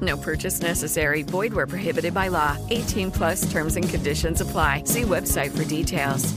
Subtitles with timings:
[0.00, 1.22] No purchase necessary.
[1.22, 2.56] Void where prohibited by law.
[2.70, 4.84] 18 plus terms and conditions apply.
[4.84, 6.32] See website for details.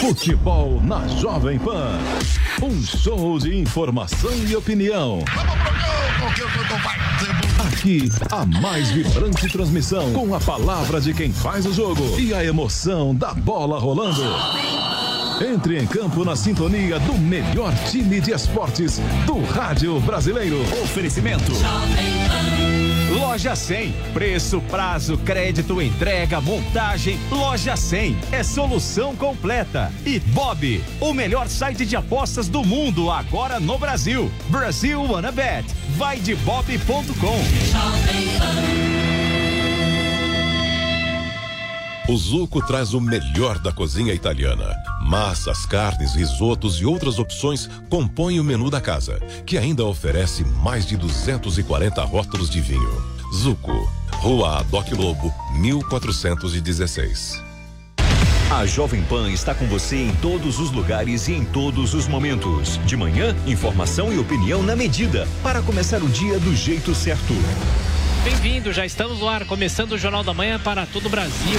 [0.00, 1.98] Futebol na Jovem Pan.
[2.62, 5.22] Um show de informação e opinião.
[7.66, 12.42] Aqui, a mais vibrante transmissão com a palavra de quem faz o jogo e a
[12.42, 14.22] emoção da bola rolando.
[15.40, 20.60] Entre em campo na sintonia do melhor time de esportes do rádio brasileiro.
[20.82, 21.52] Oferecimento.
[23.10, 23.94] Loja 100.
[24.12, 27.18] Preço, prazo, crédito, entrega, montagem.
[27.30, 29.90] Loja 100 é solução completa.
[30.04, 34.30] E Bob, o melhor site de apostas do mundo agora no Brasil.
[34.48, 35.66] Brasil Wanna Bet.
[35.96, 37.40] Vai de bob.com.
[42.10, 44.74] O Zuco traz o melhor da cozinha italiana.
[45.00, 50.84] Massas, carnes, risotos e outras opções compõem o menu da casa, que ainda oferece mais
[50.84, 53.00] de 240 rótulos de vinho.
[53.32, 57.40] Zuco, Rua Adoc Lobo, 1416.
[58.50, 62.80] A Jovem Pan está com você em todos os lugares e em todos os momentos.
[62.86, 67.34] De manhã, informação e opinião na medida para começar o dia do jeito certo.
[68.22, 71.58] Bem-vindo, já estamos no ar, começando o Jornal da Manhã para todo o Brasil.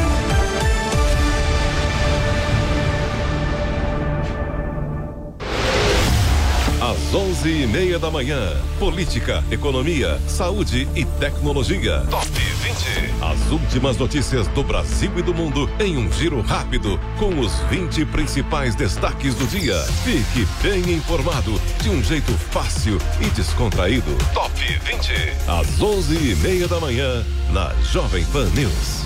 [7.11, 12.05] Às onze e meia da manhã, política, economia, saúde e tecnologia.
[12.09, 12.85] Top 20.
[13.21, 18.05] As últimas notícias do Brasil e do mundo em um giro rápido com os 20
[18.05, 19.77] principais destaques do dia.
[20.05, 24.17] Fique bem informado de um jeito fácil e descontraído.
[24.33, 25.11] Top 20.
[25.49, 29.01] Às onze e meia da manhã, na Jovem Pan News.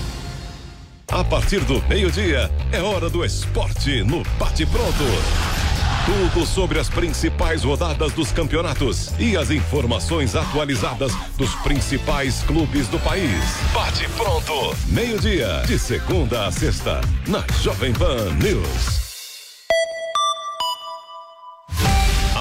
[1.08, 5.65] A partir do meio-dia, é hora do esporte no Bate Pronto.
[6.06, 12.98] Tudo sobre as principais rodadas dos campeonatos e as informações atualizadas dos principais clubes do
[13.00, 13.42] país.
[13.74, 19.05] Bate pronto, meio-dia, de segunda a sexta, na Jovem Pan News.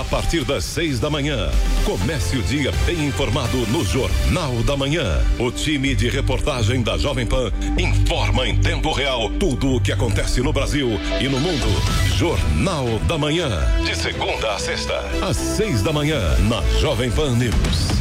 [0.05, 1.49] Partir das seis da manhã,
[1.83, 5.21] comece o dia bem informado no Jornal da Manhã.
[5.39, 10.41] O time de reportagem da Jovem Pan informa em tempo real tudo o que acontece
[10.41, 10.89] no Brasil
[11.19, 11.67] e no mundo.
[12.15, 13.49] Jornal da Manhã,
[13.83, 17.95] de segunda a sexta, às seis da manhã, na Jovem Pan News.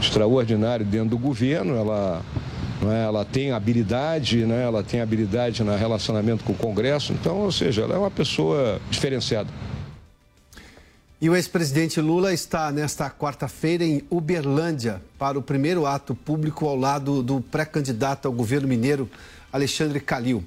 [0.00, 2.22] extraordinário dentro do governo, ela,
[2.80, 7.38] não é, ela tem habilidade, né, ela tem habilidade no relacionamento com o Congresso, então,
[7.38, 9.48] ou seja, ela é uma pessoa diferenciada.
[11.20, 16.76] E o ex-presidente Lula está nesta quarta-feira em Uberlândia para o primeiro ato público ao
[16.76, 19.10] lado do pré-candidato ao governo mineiro,
[19.52, 20.44] Alexandre Calil.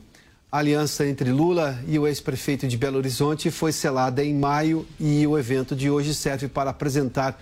[0.50, 5.28] A aliança entre Lula e o ex-prefeito de Belo Horizonte foi selada em maio e
[5.28, 7.38] o evento de hoje serve para apresentar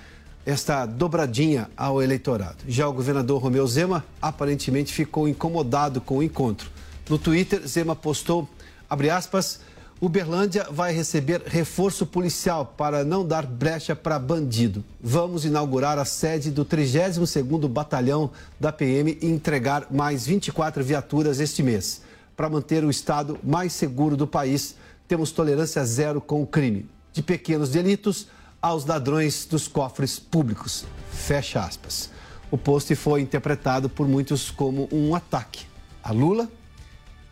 [0.46, 2.58] esta dobradinha ao eleitorado.
[2.68, 6.70] Já o governador Romeu Zema aparentemente ficou incomodado com o encontro.
[7.10, 8.48] No Twitter, Zema postou,
[8.90, 9.60] abre aspas,
[10.02, 14.82] Uberlândia vai receber reforço policial para não dar brecha para bandido.
[15.02, 21.62] Vamos inaugurar a sede do 32º Batalhão da PM e entregar mais 24 viaturas este
[21.62, 22.02] mês.
[22.38, 24.76] Para manter o estado mais seguro do país,
[25.06, 26.86] temos tolerância zero com o crime.
[27.12, 28.28] de pequenos delitos
[28.62, 30.86] aos ladrões dos cofres públicos.
[31.12, 32.10] Fecha aspas.
[32.52, 35.70] O post foi interpretado por muitos como um ataque
[36.04, 36.50] a Lula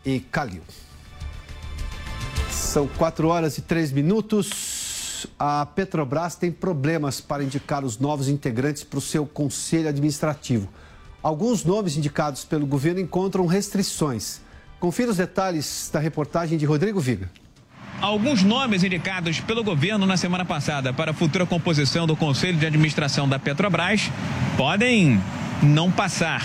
[0.06, 0.62] e Calil.
[2.51, 5.27] São 4 horas e 3 minutos.
[5.39, 10.69] A Petrobras tem problemas para indicar os novos integrantes para o seu conselho administrativo.
[11.23, 14.41] Alguns nomes indicados pelo governo encontram restrições.
[14.80, 17.31] Confira os detalhes da reportagem de Rodrigo Viga.
[17.99, 22.65] Alguns nomes indicados pelo governo na semana passada para a futura composição do Conselho de
[22.65, 24.11] Administração da Petrobras
[24.55, 25.19] podem
[25.63, 26.41] não passar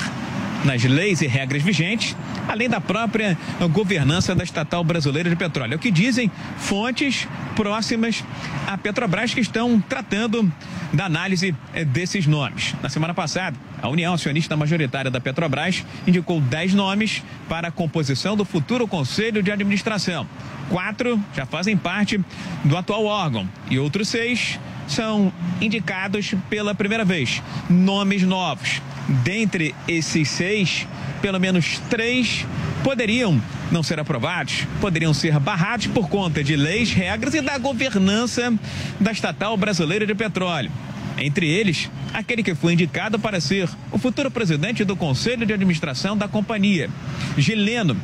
[0.65, 2.17] nas leis e regras vigentes,
[2.49, 3.37] além da própria
[3.71, 5.75] governança da estatal brasileira de petróleo.
[5.75, 8.25] É o que dizem fontes próximas
[8.67, 10.51] à Petrobras que estão tratando
[10.93, 12.75] da análise eh, desses nomes.
[12.83, 18.37] Na semana passada, a União Acionista Majoritária da Petrobras indicou 10 nomes para a composição
[18.37, 20.27] do futuro Conselho de Administração.
[20.69, 22.21] Quatro já fazem parte
[22.65, 27.43] do atual órgão e outros seis são indicados pela primeira vez.
[27.69, 28.83] Nomes novos.
[29.25, 30.87] Dentre esses seis,
[31.21, 32.47] pelo menos três
[32.83, 33.41] poderiam
[33.71, 38.53] não ser aprovados, poderiam ser barrados por conta de leis, regras e da governança
[39.01, 40.71] da estatal brasileira de petróleo.
[41.19, 46.17] Entre eles, aquele que foi indicado para ser o futuro presidente do Conselho de Administração
[46.17, 46.91] da companhia,
[47.37, 47.97] Gileno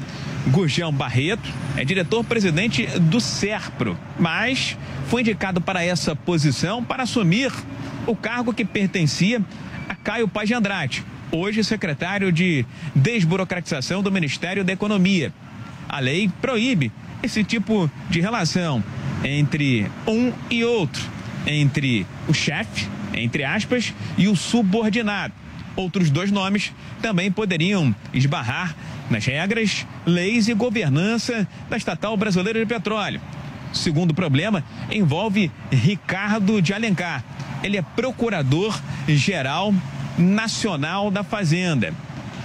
[0.48, 4.76] Gurgão Barreto, é diretor-presidente do SERPRO, mas
[5.08, 7.52] foi indicado para essa posição para assumir
[8.06, 9.42] o cargo que pertencia
[9.88, 12.64] a Caio Paz de Andrade, hoje secretário de
[12.94, 15.32] Desburocratização do Ministério da Economia.
[15.88, 16.92] A lei proíbe
[17.22, 18.82] esse tipo de relação
[19.25, 21.02] entre um e outro,
[21.46, 25.34] entre o chefe, entre aspas, e o subordinado.
[25.76, 28.74] Outros dois nomes também poderiam esbarrar
[29.10, 33.20] nas regras, leis e governança da estatal brasileira de petróleo.
[33.72, 37.22] O segundo problema envolve Ricardo de Alencar.
[37.62, 39.74] Ele é procurador-geral
[40.19, 41.94] nacional da Fazenda.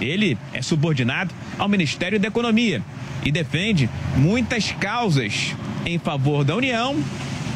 [0.00, 2.82] Ele é subordinado ao Ministério da Economia
[3.24, 5.54] e defende muitas causas
[5.84, 6.96] em favor da União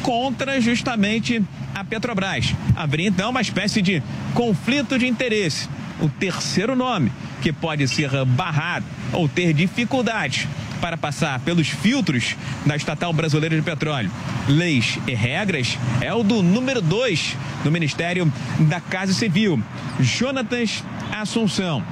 [0.01, 1.43] contra justamente
[1.73, 2.53] a Petrobras.
[2.75, 4.01] Haveria então uma espécie de
[4.33, 5.67] conflito de interesse.
[6.01, 7.11] O terceiro nome
[7.41, 10.47] que pode ser barrado ou ter dificuldade
[10.79, 12.35] para passar pelos filtros
[12.65, 14.09] da estatal brasileira de petróleo,
[14.47, 19.61] leis e regras, é o do número 2 do Ministério da Casa Civil,
[19.99, 21.83] Jonatas Assunção.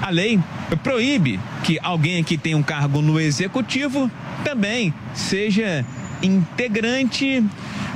[0.00, 0.40] A lei
[0.82, 4.10] proíbe que alguém que tem um cargo no executivo
[4.42, 5.84] também seja
[6.22, 7.44] integrante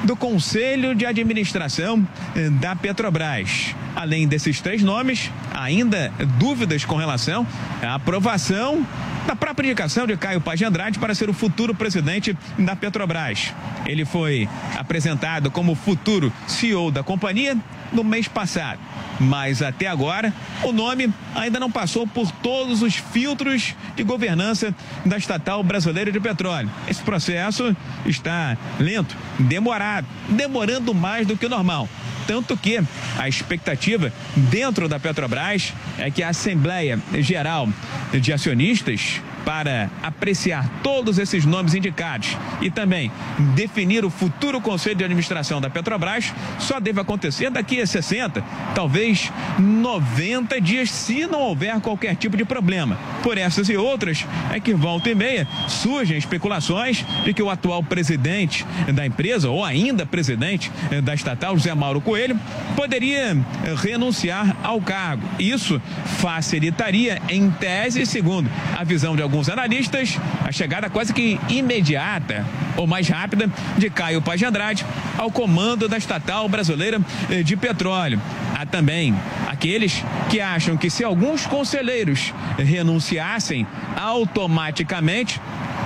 [0.05, 2.07] do Conselho de Administração
[2.37, 3.75] eh, da Petrobras.
[3.95, 7.47] Além desses três nomes, ainda dúvidas com relação
[7.83, 8.87] à aprovação
[9.27, 13.53] da própria indicação de Caio Paz de Andrade para ser o futuro presidente da Petrobras.
[13.87, 17.57] Ele foi apresentado como futuro CEO da companhia
[17.93, 18.79] no mês passado.
[19.21, 24.75] Mas até agora, o nome ainda não passou por todos os filtros de governança
[25.07, 26.69] da estatal brasileira de petróleo.
[26.89, 31.89] Esse processo está lento, demorado, demorando mais do que o normal.
[32.27, 32.81] Tanto que
[33.19, 37.69] a expectativa dentro da Petrobras é que a Assembleia Geral
[38.13, 43.11] de Acionistas para apreciar todos esses nomes indicados e também
[43.55, 48.43] definir o futuro conselho de administração da Petrobras só deve acontecer daqui a 60,
[48.75, 52.99] talvez 90 dias, se não houver qualquer tipo de problema.
[53.23, 57.83] Por essas e outras, é que volta e meia surgem especulações de que o atual
[57.83, 60.71] presidente da empresa, ou ainda presidente
[61.03, 62.39] da estatal, José Mauro Coelho,
[62.77, 63.37] poderia
[63.77, 65.23] renunciar ao cargo.
[65.39, 65.81] Isso
[66.19, 72.47] facilitaria, em tese, segundo a visão de alguns alguns analistas, a chegada quase que imediata
[72.77, 74.87] ou mais rápida de Caio Paz de Andrade
[75.19, 78.23] ao comando da estatal brasileira eh, de petróleo.
[78.55, 79.13] Há também
[79.49, 85.41] aqueles que acham que se alguns conselheiros renunciassem automaticamente,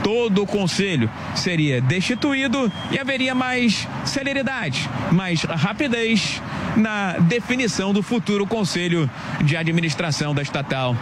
[0.04, 6.42] todo o conselho seria destituído e haveria mais celeridade, mais rapidez
[6.76, 9.08] na definição do futuro conselho
[9.42, 10.94] de administração da estatal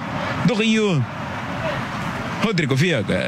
[0.45, 1.05] do Rio.
[2.47, 3.19] Rodrigo Viega.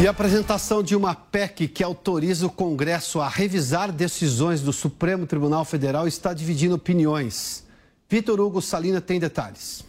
[0.00, 5.26] E a apresentação de uma PEC que autoriza o Congresso a revisar decisões do Supremo
[5.26, 7.62] Tribunal Federal está dividindo opiniões.
[8.08, 9.84] Vitor Hugo Salina tem detalhes.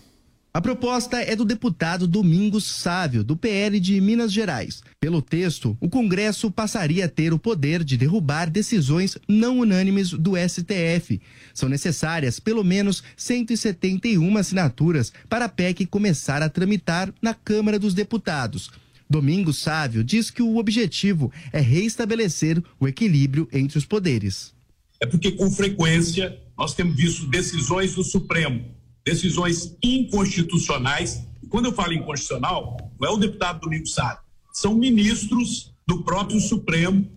[0.55, 4.81] A proposta é do deputado Domingos Sávio, do PL de Minas Gerais.
[5.01, 10.37] Pelo texto, o Congresso passaria a ter o poder de derrubar decisões não unânimes do
[10.37, 11.19] STF.
[11.53, 17.93] São necessárias pelo menos 171 assinaturas para a PEC começar a tramitar na Câmara dos
[17.93, 18.71] Deputados.
[19.09, 24.53] Domingos Sávio diz que o objetivo é reestabelecer o equilíbrio entre os poderes.
[25.01, 28.73] É porque, com frequência, nós temos visto decisões do Supremo,
[29.05, 31.21] decisões inconstitucionais.
[31.49, 37.07] Quando eu falo inconstitucional, não é o deputado Domingos Sávio, são ministros do próprio Supremo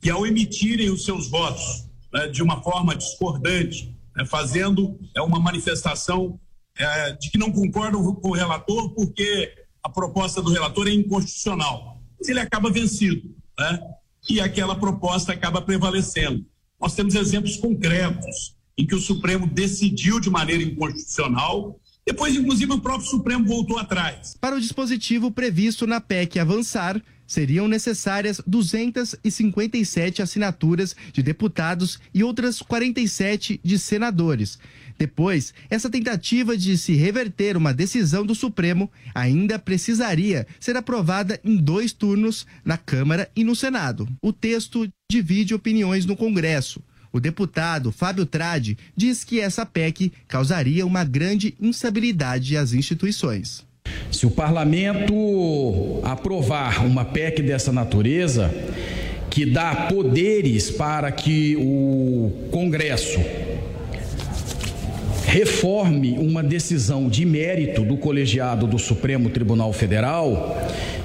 [0.00, 5.40] que, ao emitirem os seus votos né, de uma forma discordante, né, fazendo é, uma
[5.40, 6.38] manifestação
[6.76, 9.52] é, de que não concordam com o relator porque
[9.82, 12.00] a proposta do relator é inconstitucional.
[12.18, 13.80] Mas ele acaba vencido, né?
[14.28, 16.44] E aquela proposta acaba prevalecendo.
[16.80, 22.80] Nós temos exemplos concretos em que o Supremo decidiu de maneira inconstitucional depois, inclusive, o
[22.80, 24.34] próprio Supremo voltou atrás.
[24.40, 32.62] Para o dispositivo previsto na PEC avançar, seriam necessárias 257 assinaturas de deputados e outras
[32.62, 34.58] 47 de senadores.
[34.98, 41.56] Depois, essa tentativa de se reverter uma decisão do Supremo ainda precisaria ser aprovada em
[41.56, 44.08] dois turnos na Câmara e no Senado.
[44.22, 46.82] O texto divide opiniões no Congresso.
[47.12, 53.66] O deputado Fábio Tradi diz que essa PEC causaria uma grande instabilidade às instituições.
[54.10, 58.52] Se o parlamento aprovar uma PEC dessa natureza,
[59.30, 63.20] que dá poderes para que o Congresso
[65.26, 70.58] reforme uma decisão de mérito do colegiado do Supremo Tribunal Federal,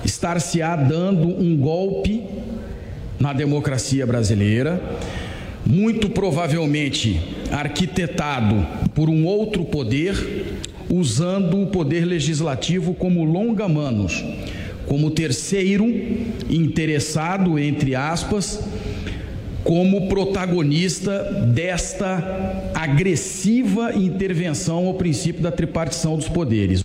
[0.05, 2.23] estar-se-á dando um golpe
[3.19, 4.81] na democracia brasileira,
[5.65, 7.19] muito provavelmente
[7.51, 14.23] arquitetado por um outro poder, usando o poder legislativo como longa-manos,
[14.85, 15.85] como terceiro
[16.49, 18.59] interessado, entre aspas,
[19.63, 26.83] como protagonista desta agressiva intervenção ao princípio da tripartição dos poderes.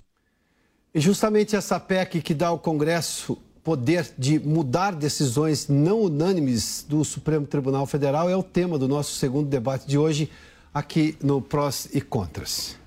[0.95, 7.03] E justamente essa PEC que dá ao Congresso poder de mudar decisões não unânimes do
[7.03, 10.29] Supremo Tribunal Federal é o tema do nosso segundo debate de hoje
[10.73, 12.77] aqui no Prós e Contras.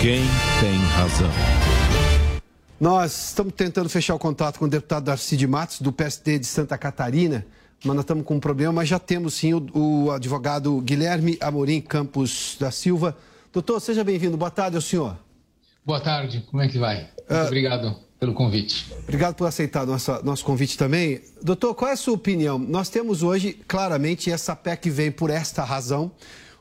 [0.00, 0.22] Quem
[0.60, 1.30] tem razão?
[2.78, 6.46] Nós estamos tentando fechar o contato com o deputado Darcy de Matos, do PSD de
[6.46, 7.46] Santa Catarina,
[7.82, 11.80] mas nós estamos com um problema, mas já temos sim o, o advogado Guilherme Amorim
[11.80, 13.16] Campos da Silva.
[13.52, 14.36] Doutor, seja bem-vindo.
[14.36, 15.16] Boa tarde ao senhor.
[15.86, 17.08] Boa tarde, como é que vai?
[17.30, 18.92] Muito uh, obrigado pelo convite.
[19.04, 21.20] Obrigado por aceitar nossa, nosso convite também.
[21.40, 22.58] Doutor, qual é a sua opinião?
[22.58, 26.10] Nós temos hoje, claramente, essa PEC vem por esta razão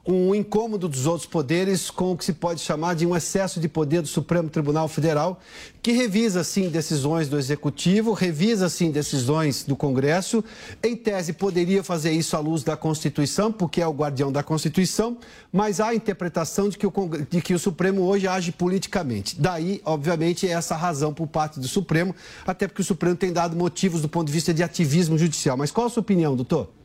[0.08, 3.68] um incômodo dos outros poderes com o que se pode chamar de um excesso de
[3.68, 5.40] poder do Supremo Tribunal Federal,
[5.82, 10.44] que revisa, sim, decisões do Executivo, revisa, sim, decisões do Congresso.
[10.84, 15.18] Em tese, poderia fazer isso à luz da Constituição, porque é o guardião da Constituição,
[15.52, 16.92] mas há a interpretação de que o,
[17.30, 19.40] de que o Supremo hoje age politicamente.
[19.40, 24.02] Daí, obviamente, essa razão por parte do Supremo, até porque o Supremo tem dado motivos
[24.02, 25.58] do ponto de vista de ativismo judicial.
[25.58, 26.85] Mas qual a sua opinião, doutor?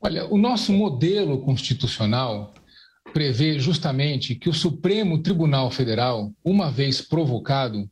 [0.00, 2.54] Olha, o nosso modelo constitucional
[3.12, 7.90] prevê justamente que o Supremo Tribunal Federal, uma vez provocado,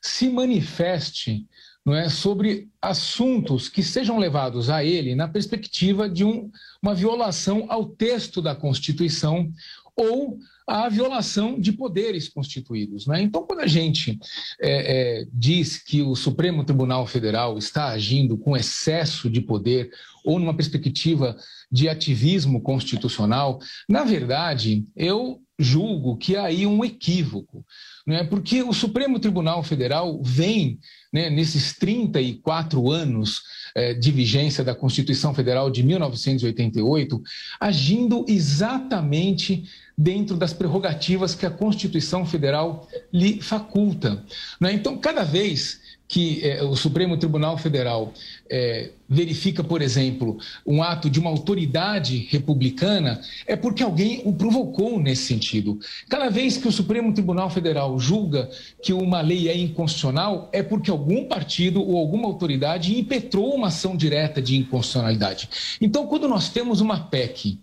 [0.00, 1.46] se manifeste
[1.84, 6.50] não é, sobre assuntos que sejam levados a ele na perspectiva de um,
[6.82, 9.50] uma violação ao texto da Constituição
[9.96, 10.38] ou
[10.68, 13.06] a violação de poderes constituídos.
[13.06, 13.22] Né?
[13.22, 14.18] Então, quando a gente
[14.60, 19.90] é, é, diz que o Supremo Tribunal Federal está agindo com excesso de poder
[20.24, 21.36] ou numa perspectiva
[21.72, 23.58] de ativismo constitucional,
[23.88, 27.64] na verdade, eu julgo que há aí um equívoco,
[28.06, 28.22] né?
[28.22, 30.78] porque o Supremo Tribunal Federal vem,
[31.12, 33.42] né, nesses 34 anos
[33.74, 37.20] é, de vigência da Constituição Federal de 1988,
[37.58, 39.64] agindo exatamente
[39.96, 44.24] dentro das prerrogativas que a Constituição Federal lhe faculta.
[44.60, 44.72] Né?
[44.72, 48.14] Então, cada vez que é, o Supremo Tribunal Federal
[48.50, 54.98] é, verifica, por exemplo, um ato de uma autoridade republicana, é porque alguém o provocou
[54.98, 55.78] nesse sentido.
[56.08, 58.48] Cada vez que o Supremo Tribunal Federal julga
[58.82, 63.94] que uma lei é inconstitucional, é porque algum partido ou alguma autoridade impetrou uma ação
[63.94, 65.76] direta de inconstitucionalidade.
[65.78, 67.58] Então, quando nós temos uma PEC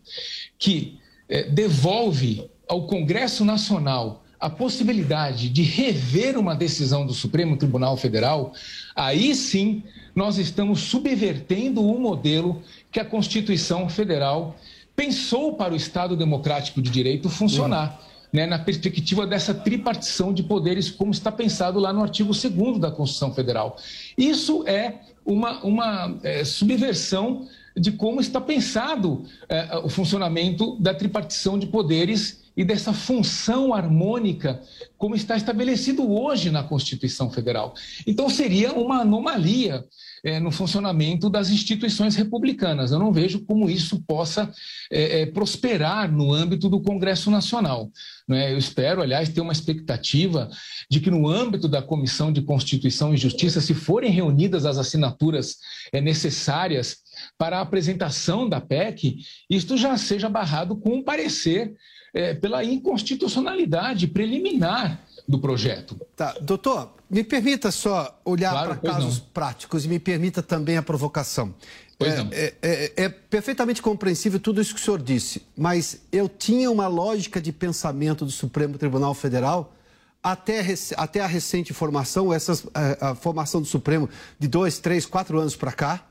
[0.59, 7.97] que é, devolve ao Congresso Nacional a possibilidade de rever uma decisão do Supremo Tribunal
[7.97, 8.53] Federal,
[8.95, 9.81] aí sim
[10.13, 12.61] nós estamos subvertendo o modelo
[12.91, 14.55] que a Constituição Federal
[14.95, 17.99] pensou para o Estado Democrático de Direito funcionar.
[18.31, 22.91] Né, na perspectiva dessa tripartição de poderes, como está pensado lá no artigo 2 da
[22.91, 23.77] Constituição Federal.
[24.17, 27.47] Isso é uma, uma é, subversão
[27.77, 34.62] de como está pensado é, o funcionamento da tripartição de poderes e dessa função harmônica
[34.97, 37.74] como está estabelecido hoje na Constituição Federal.
[38.07, 39.83] Então, seria uma anomalia
[40.25, 42.91] é, no funcionamento das instituições republicanas.
[42.91, 44.51] Eu não vejo como isso possa
[44.91, 47.91] é, é, prosperar no âmbito do Congresso Nacional.
[48.27, 48.51] Né?
[48.51, 50.50] Eu espero, aliás, ter uma expectativa
[50.89, 55.57] de que, no âmbito da Comissão de Constituição e Justiça, se forem reunidas as assinaturas
[55.93, 56.97] é, necessárias
[57.38, 61.75] para a apresentação da PEC, isto já seja barrado com um parecer
[62.15, 66.00] é, pela inconstitucionalidade preliminar do projeto.
[66.15, 69.25] Tá, doutor, me permita só olhar claro, para casos não.
[69.34, 71.53] práticos e me permita também a provocação.
[72.00, 76.69] É, é, é, é, perfeitamente compreensível tudo isso que o senhor disse, mas eu tinha
[76.72, 79.74] uma lógica de pensamento do Supremo Tribunal Federal
[80.22, 80.62] até,
[80.98, 85.55] até a recente formação, essas, a, a formação do Supremo de dois, três, quatro anos
[85.55, 86.05] para cá,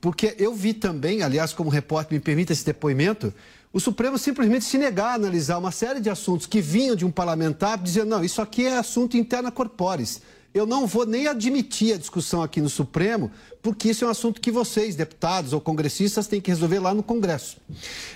[0.00, 3.32] porque eu vi também, aliás, como repórter, me permita esse depoimento,
[3.72, 7.10] o Supremo simplesmente se negar a analisar uma série de assuntos que vinham de um
[7.10, 10.22] parlamentar, dizendo, não, isso aqui é assunto interna corporis.
[10.54, 13.30] Eu não vou nem admitir a discussão aqui no Supremo,
[13.60, 17.02] porque isso é um assunto que vocês, deputados ou congressistas, têm que resolver lá no
[17.02, 17.58] Congresso.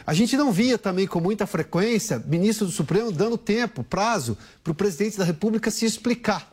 [0.07, 4.71] A gente não via também com muita frequência ministro do Supremo dando tempo, prazo, para
[4.71, 6.51] o presidente da República se explicar.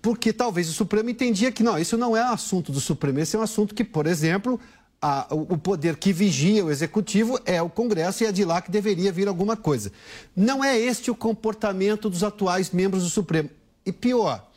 [0.00, 3.36] Porque talvez o Supremo entendia que não, isso não é um assunto do Supremo, esse
[3.36, 4.58] é um assunto que, por exemplo,
[5.00, 8.70] a, o poder que vigia o executivo é o Congresso e é de lá que
[8.70, 9.92] deveria vir alguma coisa.
[10.34, 13.50] Não é este o comportamento dos atuais membros do Supremo.
[13.86, 14.47] E pior,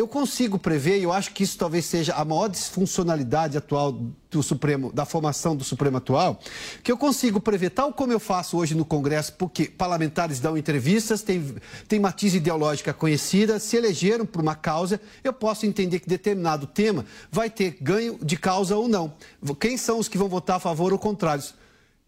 [0.00, 3.92] eu consigo prever, e eu acho que isso talvez seja a maior disfuncionalidade atual
[4.30, 6.40] do Supremo, da formação do Supremo atual,
[6.82, 11.20] que eu consigo prever, tal como eu faço hoje no Congresso, porque parlamentares dão entrevistas,
[11.20, 11.54] têm,
[11.86, 17.04] têm matiz ideológica conhecida, se elegeram por uma causa, eu posso entender que determinado tema
[17.30, 19.12] vai ter ganho de causa ou não.
[19.60, 21.44] Quem são os que vão votar a favor ou contrário?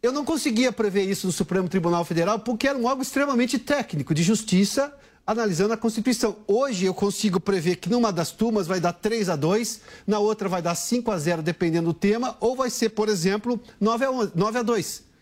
[0.03, 4.15] Eu não conseguia prever isso no Supremo Tribunal Federal porque era um algo extremamente técnico,
[4.15, 4.93] de justiça
[5.27, 6.37] analisando a Constituição.
[6.47, 10.49] Hoje eu consigo prever que numa das turmas vai dar 3 a 2, na outra
[10.49, 14.11] vai dar 5 a 0, dependendo do tema, ou vai ser, por exemplo, 9 a,
[14.11, 15.13] 11, 9 a 2.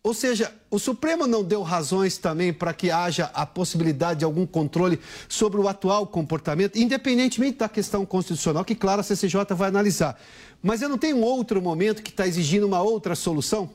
[0.00, 4.46] Ou seja, o Supremo não deu razões também para que haja a possibilidade de algum
[4.46, 10.18] controle sobre o atual comportamento, independentemente da questão constitucional, que, claro, a CCJ vai analisar.
[10.62, 13.70] Mas eu não tenho outro momento que está exigindo uma outra solução?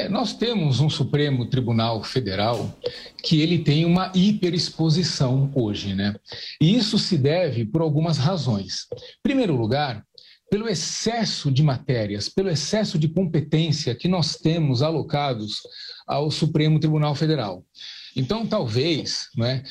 [0.00, 2.74] É, nós temos um Supremo Tribunal Federal
[3.22, 6.16] que ele tem uma hiperexposição hoje, né?
[6.58, 8.86] E isso se deve por algumas razões.
[8.94, 10.02] Em primeiro lugar,
[10.50, 15.60] pelo excesso de matérias, pelo excesso de competência que nós temos alocados
[16.06, 17.62] ao Supremo Tribunal Federal.
[18.16, 19.62] Então, talvez, né,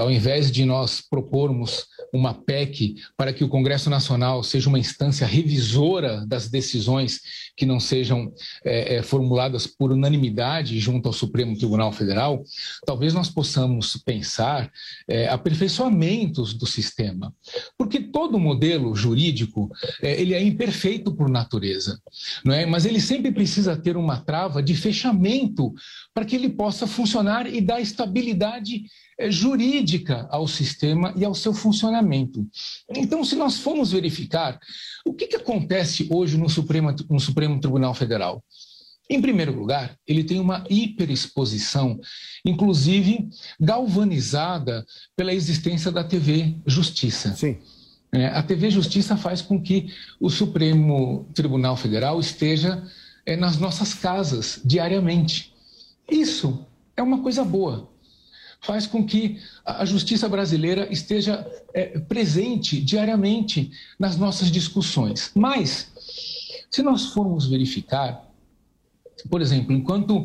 [0.00, 5.26] ao invés de nós propormos uma PEC para que o Congresso Nacional seja uma instância
[5.26, 7.20] revisora das decisões
[7.56, 8.32] que não sejam
[8.64, 12.42] é, formuladas por unanimidade junto ao Supremo Tribunal Federal,
[12.86, 14.70] talvez nós possamos pensar
[15.08, 17.34] é, aperfeiçoamentos do sistema,
[17.76, 19.70] porque todo modelo jurídico
[20.02, 22.00] é, ele é imperfeito por natureza,
[22.44, 22.64] não é?
[22.64, 25.72] Mas ele sempre precisa ter uma trava de fechamento
[26.14, 28.84] para que ele possa funcionar e dar estabilidade
[29.18, 32.46] é, jurídica ao sistema e ao seu funcionamento.
[32.88, 34.58] Então, se nós formos verificar
[35.04, 38.42] o que, que acontece hoje no Supremo, no Supremo Tribunal Federal,
[39.10, 42.00] em primeiro lugar, ele tem uma hiperexposição,
[42.44, 43.28] inclusive
[43.60, 47.34] galvanizada pela existência da TV Justiça.
[47.34, 47.58] Sim.
[48.14, 49.88] É, a TV Justiça faz com que
[50.20, 52.82] o Supremo Tribunal Federal esteja
[53.24, 55.52] é, nas nossas casas diariamente.
[56.10, 57.88] Isso é uma coisa boa.
[58.60, 65.32] Faz com que a justiça brasileira esteja é, presente diariamente nas nossas discussões.
[65.34, 65.90] Mas,
[66.70, 68.24] se nós formos verificar,
[69.28, 70.24] por exemplo, enquanto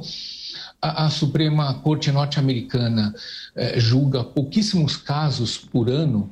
[0.81, 3.13] a, a Suprema Corte Norte-Americana
[3.55, 6.29] é, julga pouquíssimos casos por ano,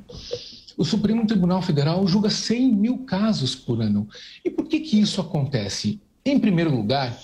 [0.76, 4.08] o Supremo Tribunal Federal julga 100 mil casos por ano.
[4.44, 6.00] E por que, que isso acontece?
[6.24, 7.16] Em primeiro lugar,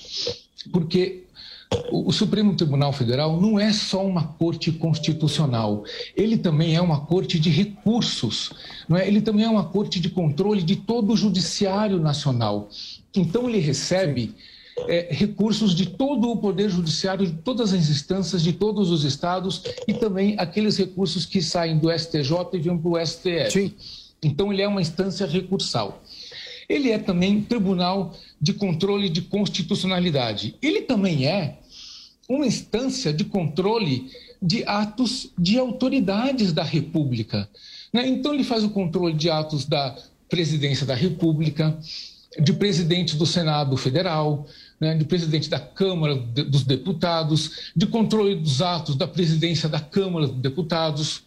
[0.73, 1.25] porque
[1.91, 5.85] o Supremo Tribunal Federal não é só uma corte constitucional,
[6.17, 8.53] ele também é uma corte de recursos,
[8.89, 9.07] não é?
[9.07, 12.69] ele também é uma corte de controle de todo o judiciário nacional.
[13.15, 14.35] Então, ele recebe
[14.89, 19.63] é, recursos de todo o Poder Judiciário, de todas as instâncias, de todos os estados
[19.87, 23.51] e também aqueles recursos que saem do STJ e vão para o STF.
[23.51, 23.75] Sim.
[24.23, 26.03] Então, ele é uma instância recursal.
[26.69, 30.55] Ele é também Tribunal de Controle de Constitucionalidade.
[30.63, 31.59] Ele também é
[32.29, 37.49] uma instância de controle de atos de autoridades da República.
[37.93, 38.09] Né?
[38.09, 39.97] Então, ele faz o controle de atos da
[40.29, 41.79] presidência da República,
[42.41, 44.47] de presidente do Senado Federal,
[44.81, 50.27] né, de presidente da Câmara dos Deputados, de controle dos atos da presidência da Câmara
[50.27, 51.25] dos Deputados.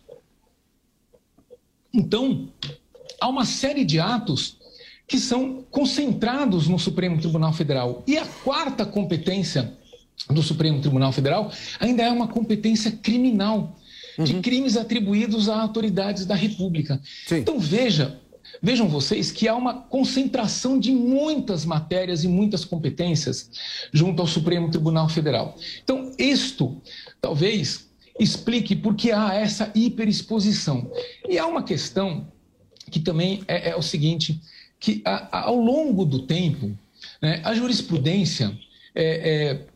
[1.93, 2.49] Então,
[3.21, 4.57] há uma série de atos
[5.07, 8.03] que são concentrados no Supremo Tribunal Federal.
[8.07, 9.73] E a quarta competência
[10.29, 13.77] do Supremo Tribunal Federal ainda é uma competência criminal,
[14.17, 14.41] de uhum.
[14.41, 17.01] crimes atribuídos a autoridades da República.
[17.27, 17.37] Sim.
[17.37, 18.19] Então, veja,
[18.61, 23.49] Vejam vocês que há uma concentração de muitas matérias e muitas competências
[23.91, 25.57] junto ao Supremo Tribunal Federal.
[25.83, 26.81] Então, isto
[27.21, 30.89] talvez explique por que há essa hiperexposição.
[31.27, 32.31] E há uma questão
[32.89, 34.39] que também é, é o seguinte,
[34.79, 36.77] que a, a, ao longo do tempo,
[37.21, 38.57] né, a jurisprudência
[38.93, 39.67] é, é,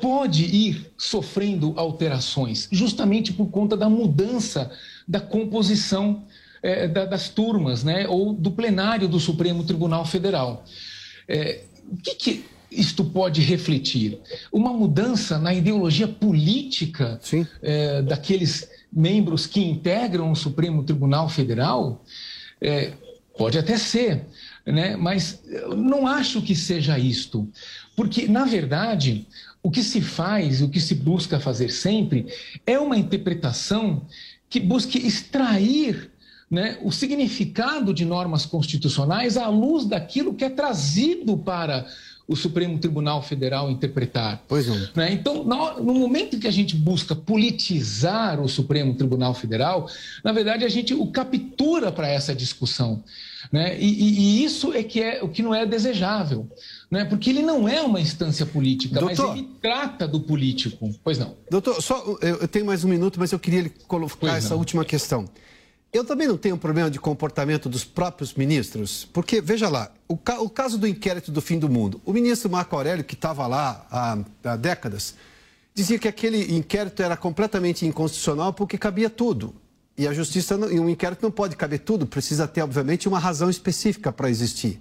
[0.00, 4.70] pode ir sofrendo alterações, justamente por conta da mudança
[5.06, 6.24] da composição
[6.62, 10.64] é, das turmas, né, ou do plenário do Supremo Tribunal Federal.
[11.26, 14.18] É, o que, que isto pode refletir?
[14.52, 17.18] Uma mudança na ideologia política
[17.62, 22.04] é, daqueles membros que integram o Supremo Tribunal Federal?
[22.60, 22.92] É,
[23.36, 24.26] pode até ser,
[24.66, 24.96] né?
[24.96, 25.42] mas
[25.76, 27.48] não acho que seja isto,
[27.96, 29.26] porque, na verdade,
[29.68, 32.26] o que se faz, o que se busca fazer sempre,
[32.66, 34.06] é uma interpretação
[34.48, 36.10] que busque extrair
[36.50, 41.86] né, o significado de normas constitucionais à luz daquilo que é trazido para
[42.26, 44.42] o Supremo Tribunal Federal interpretar.
[44.48, 44.88] Pois não.
[44.94, 45.12] Né?
[45.12, 49.86] Então, no, momento em que a gente busca politizar o Supremo Tribunal Federal,
[50.24, 53.04] na verdade a gente o captura para essa discussão.
[53.52, 53.78] Né?
[53.78, 56.50] E, e, e, isso é que é o que não é desejável.
[56.90, 57.04] Né?
[57.04, 60.94] Porque ele não é uma instância política, Doutor, mas ele trata do político.
[61.04, 61.36] Pois não.
[61.50, 65.28] Doutor, só eu tenho mais um minuto, mas eu queria colocar essa última questão.
[65.92, 70.38] Eu também não tenho problema de comportamento dos próprios ministros, porque, veja lá, o, ca
[70.40, 72.00] o caso do inquérito do fim do mundo.
[72.04, 75.14] O ministro Marco Aurélio, que estava lá há, há décadas,
[75.74, 79.54] dizia que aquele inquérito era completamente inconstitucional porque cabia tudo.
[79.96, 83.48] E a justiça, e um inquérito não pode caber tudo, precisa ter, obviamente, uma razão
[83.48, 84.80] específica para existir.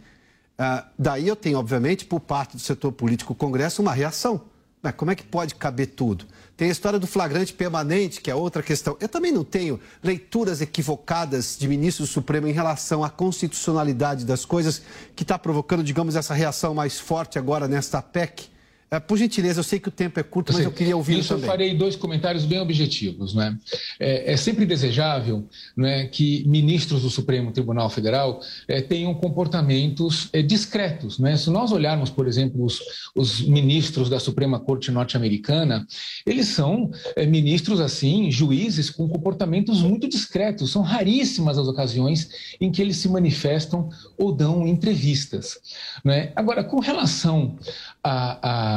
[0.60, 4.42] Uh, daí eu tenho, obviamente, por parte do setor político, Congresso, uma reação.
[4.82, 6.26] Mas como é que pode caber tudo?
[6.56, 8.96] Tem a história do flagrante permanente, que é outra questão.
[9.00, 14.46] Eu também não tenho leituras equivocadas de ministro do Supremo em relação à constitucionalidade das
[14.46, 14.82] coisas
[15.16, 18.50] que está provocando, digamos, essa reação mais forte agora nesta PEC.
[18.90, 21.30] É, por gentileza, eu sei que o tempo é curto, mas eu queria ouvir isso
[21.30, 21.44] também.
[21.44, 23.36] eu farei dois comentários bem objetivos.
[23.36, 23.58] Né?
[24.00, 25.46] É, é sempre desejável
[25.76, 31.20] né, que ministros do Supremo Tribunal Federal é, tenham comportamentos é, discretos.
[31.20, 31.36] Né?
[31.36, 32.80] Se nós olharmos, por exemplo, os,
[33.14, 35.86] os ministros da Suprema Corte norte-americana,
[36.26, 40.72] eles são é, ministros, assim, juízes com comportamentos muito discretos.
[40.72, 42.30] São raríssimas as ocasiões
[42.62, 45.58] em que eles se manifestam ou dão entrevistas.
[46.06, 46.32] Né?
[46.38, 47.58] Agora, com relação
[48.02, 48.77] a,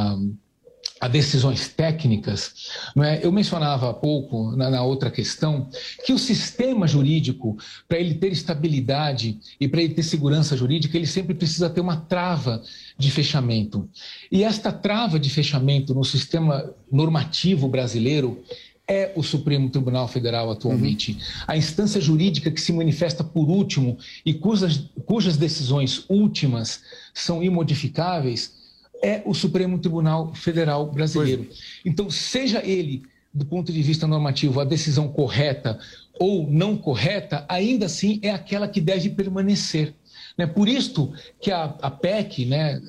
[0.99, 2.69] a, decisões técnicas,
[3.03, 3.25] é?
[3.25, 5.67] eu mencionava há pouco, na, na outra questão,
[6.05, 11.07] que o sistema jurídico, para ele ter estabilidade e para ele ter segurança jurídica, ele
[11.07, 12.61] sempre precisa ter uma trava
[12.97, 13.89] de fechamento.
[14.31, 18.43] E esta trava de fechamento no sistema normativo brasileiro
[18.87, 21.13] é o Supremo Tribunal Federal atualmente.
[21.13, 21.19] Uhum.
[21.47, 26.81] A instância jurídica que se manifesta por último e cujas, cujas decisões últimas
[27.13, 28.60] são imodificáveis
[29.01, 31.47] é o Supremo Tribunal Federal Brasileiro.
[31.85, 35.79] Então, seja ele, do ponto de vista normativo, a decisão correta
[36.19, 39.95] ou não correta, ainda assim é aquela que deve permanecer.
[40.37, 40.45] Né?
[40.45, 42.81] Por isto que a, a PEC, né,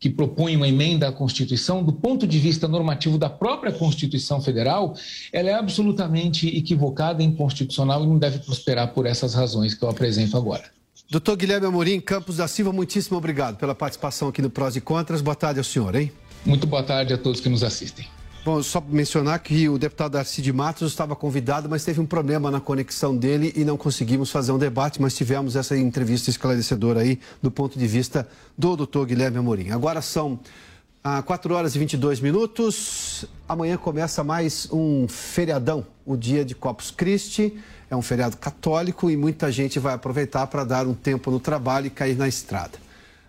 [0.00, 4.94] que propõe uma emenda à Constituição, do ponto de vista normativo da própria Constituição Federal,
[5.32, 10.36] ela é absolutamente equivocada, inconstitucional e não deve prosperar por essas razões que eu apresento
[10.36, 10.64] agora.
[11.10, 15.20] Doutor Guilherme Amorim, Campos da Silva, muitíssimo obrigado pela participação aqui no Prós e Contras.
[15.20, 16.10] Boa tarde ao senhor, hein?
[16.44, 18.06] Muito boa tarde a todos que nos assistem.
[18.44, 22.60] Bom, só mencionar que o deputado Arcide Matos estava convidado, mas teve um problema na
[22.60, 27.52] conexão dele e não conseguimos fazer um debate, mas tivemos essa entrevista esclarecedora aí do
[27.52, 28.26] ponto de vista
[28.58, 29.70] do doutor Guilherme Amorim.
[29.70, 30.40] Agora são
[31.04, 33.26] ah, 4 horas e 22 minutos.
[33.48, 37.56] Amanhã começa mais um feriadão, o dia de Corpus Christi
[37.92, 41.88] é um feriado católico e muita gente vai aproveitar para dar um tempo no trabalho
[41.88, 42.78] e cair na estrada.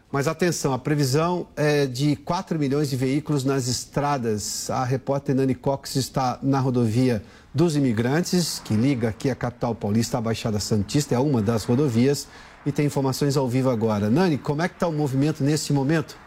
[0.09, 4.69] Mas atenção, a previsão é de 4 milhões de veículos nas estradas.
[4.69, 7.21] A repórter Nani Cox está na rodovia
[7.53, 12.27] dos imigrantes, que liga aqui a capital paulista à Baixada Santista, é uma das rodovias,
[12.65, 14.09] e tem informações ao vivo agora.
[14.09, 16.17] Nani, como é que está o movimento nesse momento?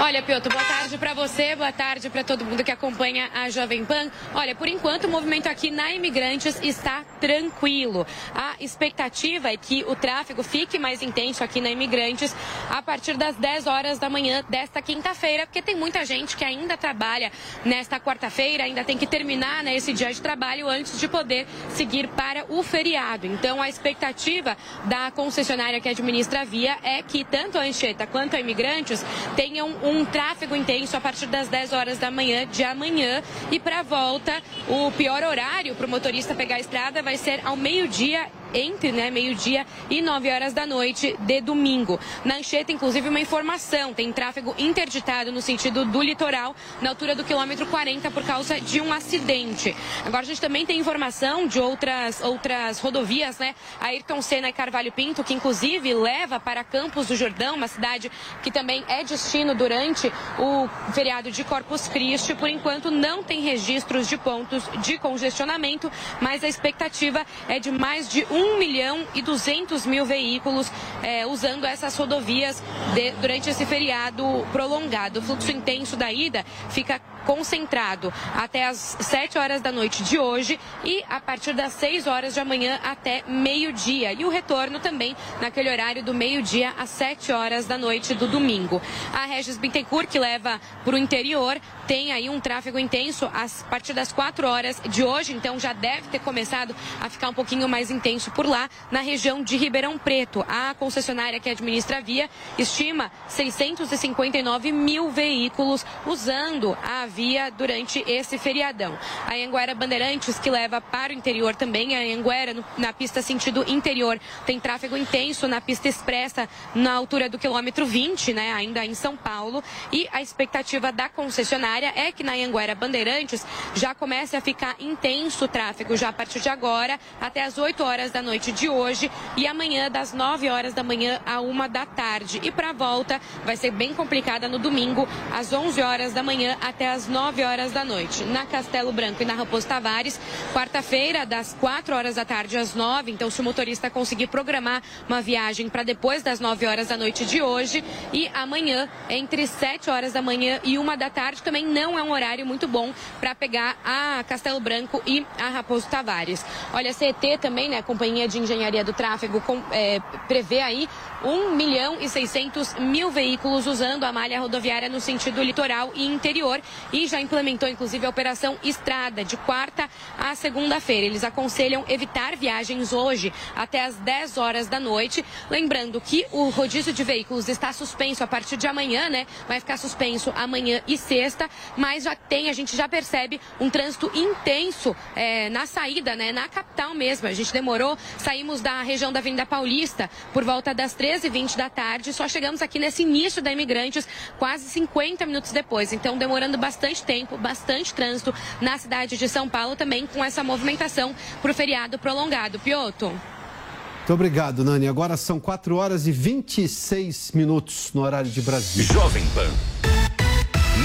[0.00, 3.84] Olha, Piotr, boa tarde para você, boa tarde para todo mundo que acompanha a Jovem
[3.84, 4.08] Pan.
[4.32, 8.06] Olha, por enquanto o movimento aqui na Imigrantes está tranquilo.
[8.32, 12.32] A expectativa é que o tráfego fique mais intenso aqui na Imigrantes
[12.70, 16.76] a partir das 10 horas da manhã desta quinta-feira, porque tem muita gente que ainda
[16.76, 17.32] trabalha
[17.64, 22.06] nesta quarta-feira, ainda tem que terminar né, esse dia de trabalho antes de poder seguir
[22.06, 23.26] para o feriado.
[23.26, 28.36] Então, a expectativa da concessionária que administra a via é que tanto a Anchieta quanto
[28.36, 33.22] a Imigrantes tenham um tráfego intenso a partir das 10 horas da manhã de amanhã.
[33.50, 37.56] E para volta, o pior horário para o motorista pegar a estrada vai ser ao
[37.56, 41.98] meio-dia entre né, meio-dia e 9 horas da noite de domingo.
[42.24, 47.24] Na Anchieta, inclusive, uma informação: tem tráfego interditado no sentido do litoral, na altura do
[47.24, 49.74] quilômetro 40, por causa de um acidente.
[50.04, 53.54] Agora, a gente também tem informação de outras, outras rodovias, né?
[53.80, 58.10] Ayrton Senna e Carvalho Pinto, que inclusive leva para Campos do Jordão, uma cidade
[58.42, 62.34] que também é destino durante o feriado de Corpus Christi.
[62.34, 68.08] Por enquanto, não tem registros de pontos de congestionamento, mas a expectativa é de mais
[68.08, 70.70] de 1 milhão e 200 mil veículos
[71.02, 72.62] é, usando essas rodovias
[72.94, 75.18] de, durante esse feriado prolongado.
[75.18, 80.58] O fluxo intenso da ida fica concentrado até as 7 horas da noite de hoje
[80.82, 84.14] e a partir das 6 horas de amanhã até meio-dia.
[84.14, 88.80] E o retorno também naquele horário do meio-dia às 7 horas da noite do domingo.
[89.12, 93.92] A Regis Bittencourt, que leva para o interior, tem aí um tráfego intenso a partir
[93.92, 97.90] das 4 horas de hoje, então já deve ter começado a ficar um pouquinho mais
[97.90, 100.44] intenso por lá, na região de Ribeirão Preto.
[100.48, 108.38] A concessionária que administra a via estima 659 mil veículos usando a via durante esse
[108.38, 108.98] feriadão.
[109.26, 114.20] A Anguera Bandeirantes, que leva para o interior também, a Anguera na pista sentido interior,
[114.46, 119.16] tem tráfego intenso na pista expressa na altura do quilômetro 20, né, ainda em São
[119.16, 119.62] Paulo.
[119.92, 125.44] E a expectativa da concessionária é que na Anguera Bandeirantes já comece a ficar intenso
[125.44, 129.10] o tráfego já a partir de agora até as 8 horas da noite de hoje
[129.36, 132.40] e amanhã das 9 horas da manhã a 1 da tarde.
[132.42, 136.56] E para a volta vai ser bem complicada no domingo, às 11 horas da manhã
[136.60, 138.24] até as 9 horas da noite.
[138.24, 140.18] Na Castelo Branco e na Raposo Tavares,
[140.52, 143.10] quarta-feira, das 4 horas da tarde às 9.
[143.10, 147.24] Então, se o motorista conseguir programar uma viagem para depois das 9 horas da noite
[147.24, 147.84] de hoje.
[148.12, 152.10] E amanhã, entre 7 horas da manhã e 1 da tarde, também não é um
[152.10, 156.44] horário muito bom para pegar a Castelo Branco e a Raposo Tavares.
[156.72, 160.88] Olha, a CET também, né, Companhia de Engenharia do Tráfego, com, é, prevê aí
[161.22, 166.58] 1 milhão e 600 mil veículos usando a malha rodoviária no sentido litoral e interior
[166.90, 171.04] e já implementou inclusive a operação Estrada de quarta a segunda-feira.
[171.04, 176.94] Eles aconselham evitar viagens hoje até as 10 horas da noite, lembrando que o rodízio
[176.94, 179.26] de veículos está suspenso a partir de amanhã, né?
[179.46, 184.10] Vai ficar suspenso amanhã e sexta, mas já tem, a gente já percebe um trânsito
[184.14, 186.32] intenso é, na saída, né?
[186.32, 187.28] Na capital mesmo.
[187.28, 192.12] A gente demorou, saímos da região da Avenida Paulista por volta das 13h20 da tarde,
[192.12, 194.06] só chegamos aqui nesse início da Imigrantes
[194.38, 195.92] quase 50 minutos depois.
[195.92, 201.14] Então, demorando bastante tempo, bastante trânsito na cidade de São Paulo também com essa movimentação
[201.40, 202.58] para o feriado prolongado.
[202.58, 203.08] Pioto.
[203.08, 204.88] Muito obrigado, Nani.
[204.88, 208.90] Agora são 4 horas e 26 minutos no horário de Brasília.
[208.90, 209.50] Jovem Pan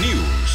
[0.00, 0.54] News.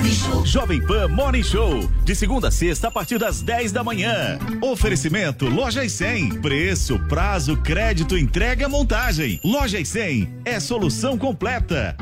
[0.00, 0.46] Morning Show.
[0.46, 1.90] Jovem Pan Morning Show.
[2.04, 4.38] De segunda a sexta, a partir das 10 da manhã.
[4.62, 6.40] Oferecimento Loja e 100.
[6.40, 9.38] Preço, prazo, crédito, entrega, montagem.
[9.44, 11.94] Loja e 100 é solução completa.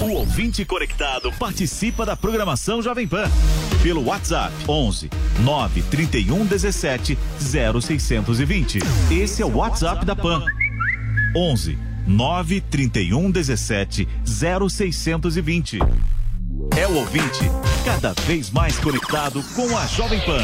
[0.00, 3.28] O ouvinte conectado participa da programação Jovem Pan.
[3.82, 8.78] Pelo WhatsApp 11 931 17 0620.
[9.10, 10.44] Esse é o WhatsApp da Pan.
[11.34, 15.80] 11 931 17 0620.
[16.90, 17.48] O ouvinte
[17.84, 20.42] cada vez mais conectado com a Jovem Pan.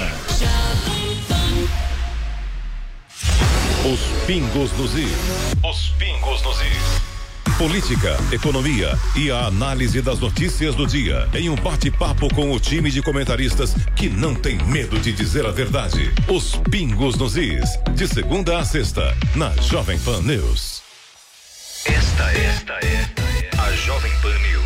[3.85, 5.11] Os pingos nos is.
[5.69, 7.57] Os pingos nos is.
[7.59, 12.93] Política, economia e a análise das notícias do dia em um bate-papo com o time
[12.93, 16.15] de comentaristas que não tem medo de dizer a verdade.
[16.29, 17.77] Os pingos nos is.
[17.97, 20.81] De segunda a sexta, na Jovem Pan News.
[21.85, 24.66] Esta é, esta é a Jovem Pan News.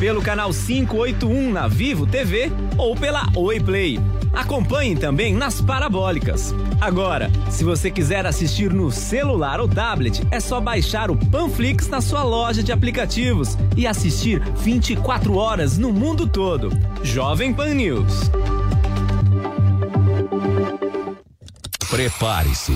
[0.00, 4.00] Pelo canal 581 na Vivo TV ou pela Oi Play.
[4.32, 6.54] Acompanhe também nas parabólicas.
[6.80, 12.00] Agora, se você quiser assistir no celular ou tablet, é só baixar o Panflix na
[12.00, 16.70] sua loja de aplicativos e assistir 24 horas no mundo todo.
[17.02, 18.30] Jovem Pan News.
[21.90, 22.72] Prepare-se.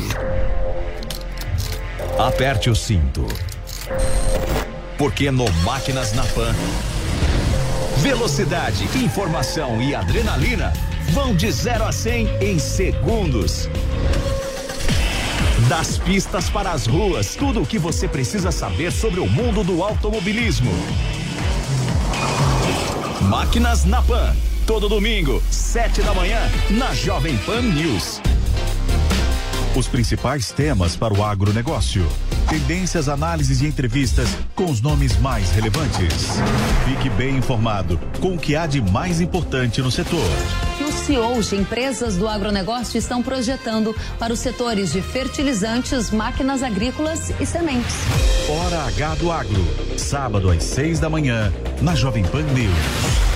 [2.18, 3.26] Aperte o cinto.
[4.98, 6.54] Porque no Máquinas na Pan,
[8.04, 10.74] velocidade, informação e adrenalina
[11.12, 13.66] vão de 0 a 100 em segundos.
[15.70, 19.82] Das pistas para as ruas, tudo o que você precisa saber sobre o mundo do
[19.82, 20.70] automobilismo.
[23.22, 24.36] Máquinas na Pan,
[24.66, 28.20] todo domingo, 7 da manhã, na Jovem Pan News.
[29.76, 32.06] Os principais temas para o agronegócio.
[32.48, 36.28] Tendências, análises e entrevistas com os nomes mais relevantes.
[36.84, 40.30] Fique bem informado com o que há de mais importante no setor.
[40.78, 46.62] Que os CEOs de empresas do agronegócio estão projetando para os setores de fertilizantes, máquinas
[46.62, 47.96] agrícolas e sementes.
[48.48, 49.66] Hora H do Agro.
[49.98, 53.34] Sábado às seis da manhã, na Jovem Pan News.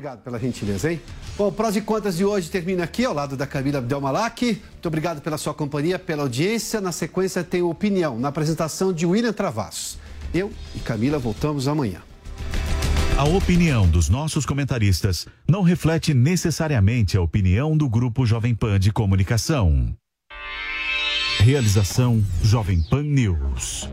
[0.00, 0.98] Obrigado pela gentileza, hein?
[1.36, 4.46] Bom, Prós e Contas de hoje termina aqui, ao lado da Camila Abdelmalak.
[4.46, 6.80] Muito obrigado pela sua companhia, pela audiência.
[6.80, 9.98] Na sequência tem opinião, na apresentação de William Travassos.
[10.32, 12.00] Eu e Camila voltamos amanhã.
[13.18, 18.90] A opinião dos nossos comentaristas não reflete necessariamente a opinião do Grupo Jovem Pan de
[18.90, 19.94] Comunicação.
[21.40, 23.86] Realização Jovem Pan News.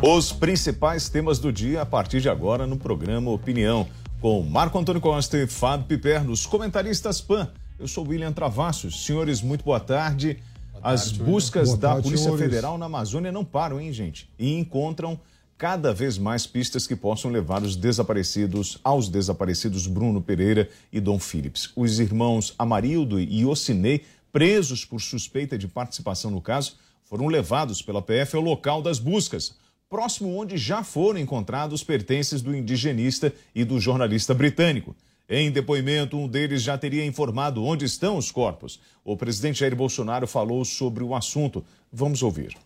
[0.00, 3.88] Os principais temas do dia a partir de agora no programa Opinião,
[4.20, 7.50] com Marco Antônio Costa e Fábio Piper, os comentaristas PAN.
[7.76, 9.04] Eu sou William Travassos.
[9.04, 10.34] Senhores, muito boa tarde.
[10.70, 12.44] Boa tarde As buscas da tarde, Polícia senhores.
[12.44, 14.30] Federal na Amazônia não param, hein, gente?
[14.38, 15.18] E encontram
[15.58, 21.18] cada vez mais pistas que possam levar os desaparecidos aos desaparecidos Bruno Pereira e Dom
[21.18, 21.72] Phillips.
[21.74, 28.00] Os irmãos Amarildo e Ocinei, presos por suspeita de participação no caso, foram levados pela
[28.00, 29.56] PF ao local das buscas
[29.88, 34.94] próximo onde já foram encontrados pertences do indigenista e do jornalista britânico.
[35.28, 38.80] Em depoimento, um deles já teria informado onde estão os corpos.
[39.04, 41.64] O presidente Jair Bolsonaro falou sobre o assunto.
[41.92, 42.56] Vamos ouvir.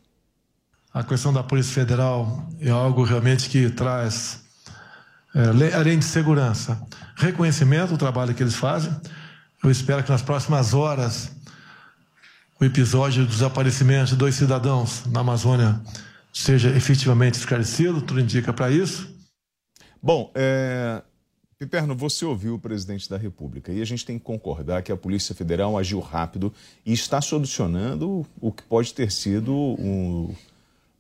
[0.93, 4.41] A questão da Polícia Federal é algo realmente que traz,
[5.35, 6.81] é, além de segurança,
[7.17, 8.95] reconhecimento do trabalho que eles fazem.
[9.63, 11.33] Eu espero que nas próximas horas
[12.61, 15.81] o episódio do desaparecimento de dois cidadãos na Amazônia
[16.33, 19.15] seja efetivamente esclarecido, tudo indica para isso.
[20.03, 21.03] Bom, é...
[21.59, 24.97] Piperno, você ouviu o presidente da República e a gente tem que concordar que a
[24.97, 26.53] Polícia Federal agiu rápido
[26.85, 30.35] e está solucionando o que pode ter sido um,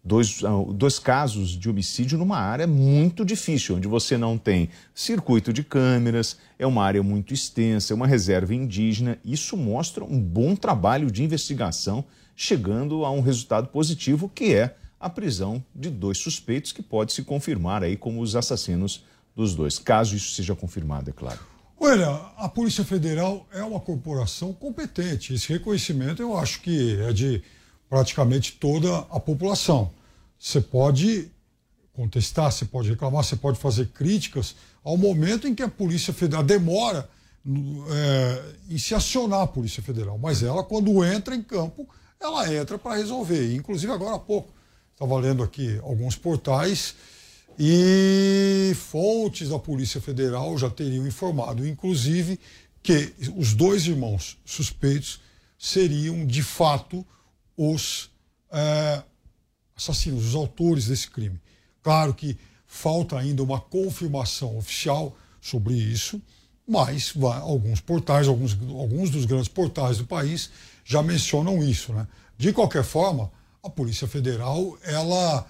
[0.04, 0.40] dois,
[0.74, 6.36] dois casos de homicídio numa área muito difícil, onde você não tem circuito de câmeras,
[6.56, 9.18] é uma área muito extensa, é uma reserva indígena.
[9.24, 12.04] Isso mostra um bom trabalho de investigação,
[12.36, 17.24] chegando a um resultado positivo, que é a prisão de dois suspeitos que pode se
[17.24, 21.40] confirmar aí como os assassinos dos dois, caso isso seja confirmado, é claro.
[21.80, 25.34] Olha, a Polícia Federal é uma corporação competente.
[25.34, 27.42] Esse reconhecimento eu acho que é de
[27.90, 29.90] praticamente toda a população.
[30.38, 31.28] Você pode
[31.92, 36.44] contestar, você pode reclamar, você pode fazer críticas ao momento em que a Polícia Federal
[36.44, 37.08] demora
[37.90, 40.16] é, em se acionar a Polícia Federal.
[40.18, 41.88] Mas ela, quando entra em campo,
[42.20, 43.54] ela entra para resolver.
[43.54, 44.52] Inclusive, agora há pouco,
[44.92, 46.94] Estava lendo aqui alguns portais
[47.58, 52.38] e fontes da Polícia Federal já teriam informado, inclusive,
[52.82, 55.20] que os dois irmãos suspeitos
[55.58, 57.06] seriam de fato
[57.56, 58.10] os
[58.50, 59.02] é,
[59.76, 61.40] assassinos, os autores desse crime.
[61.82, 66.20] Claro que falta ainda uma confirmação oficial sobre isso,
[66.66, 70.50] mas alguns portais, alguns, alguns dos grandes portais do país
[70.84, 71.92] já mencionam isso.
[71.92, 72.06] Né?
[72.38, 73.30] De qualquer forma,
[73.62, 75.46] a Polícia Federal, ela,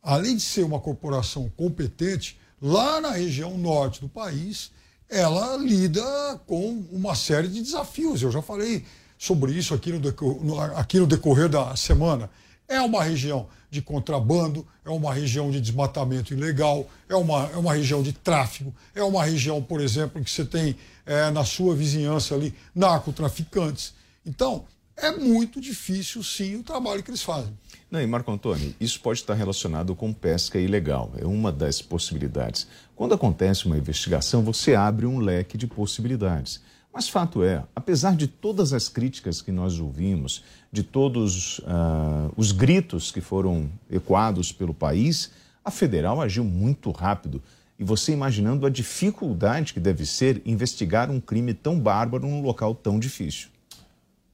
[0.00, 4.70] além de ser uma corporação competente, lá na região norte do país,
[5.08, 8.22] ela lida com uma série de desafios.
[8.22, 8.84] Eu já falei
[9.18, 12.30] sobre isso aqui no, aqui no decorrer da semana.
[12.68, 17.74] É uma região de contrabando, é uma região de desmatamento ilegal, é uma, é uma
[17.74, 22.36] região de tráfico, é uma região, por exemplo, que você tem é, na sua vizinhança
[22.36, 23.94] ali narcotraficantes.
[24.24, 24.64] Então,
[25.00, 27.52] é muito difícil, sim, o trabalho que eles fazem.
[27.90, 31.12] Não, e Marco Antônio, isso pode estar relacionado com pesca ilegal.
[31.16, 32.66] É uma das possibilidades.
[32.94, 36.60] Quando acontece uma investigação, você abre um leque de possibilidades.
[36.92, 40.42] Mas fato é, apesar de todas as críticas que nós ouvimos,
[40.72, 45.30] de todos uh, os gritos que foram ecoados pelo país,
[45.64, 47.42] a federal agiu muito rápido.
[47.78, 52.74] E você imaginando a dificuldade que deve ser investigar um crime tão bárbaro num local
[52.74, 53.48] tão difícil.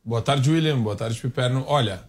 [0.07, 0.83] Boa tarde, William.
[0.83, 1.65] Boa tarde, Piperno.
[1.67, 2.03] Olha,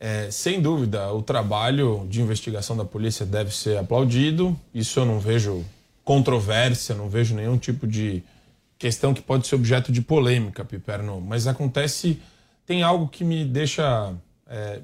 [0.00, 4.58] é, sem dúvida, o trabalho de investigação da polícia deve ser aplaudido.
[4.72, 5.62] Isso eu não vejo
[6.02, 8.22] controvérsia, não vejo nenhum tipo de
[8.78, 11.20] questão que pode ser objeto de polêmica, Piperno.
[11.20, 12.22] Mas acontece,
[12.64, 14.14] tem algo que me deixa
[14.46, 14.80] é,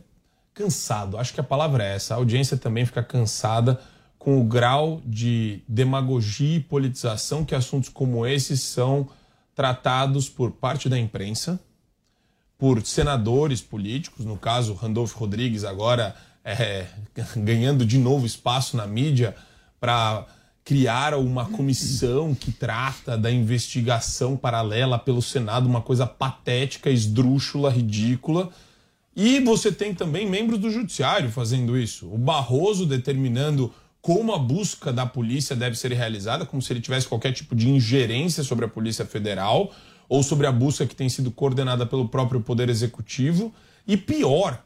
[0.52, 1.16] cansado.
[1.16, 2.12] Acho que a palavra é essa.
[2.12, 3.80] A audiência também fica cansada
[4.18, 9.08] com o grau de demagogia e politização que assuntos como esses são
[9.54, 11.58] tratados por parte da imprensa
[12.62, 16.86] por senadores políticos, no caso Randolfo Rodrigues agora é,
[17.34, 19.34] ganhando de novo espaço na mídia
[19.80, 20.24] para
[20.64, 28.48] criar uma comissão que trata da investigação paralela pelo Senado, uma coisa patética, esdrúxula, ridícula.
[29.16, 32.06] E você tem também membros do judiciário fazendo isso.
[32.14, 37.08] O Barroso determinando como a busca da polícia deve ser realizada, como se ele tivesse
[37.08, 39.72] qualquer tipo de ingerência sobre a Polícia Federal
[40.08, 43.52] ou sobre a busca que tem sido coordenada pelo próprio Poder Executivo.
[43.86, 44.62] E pior,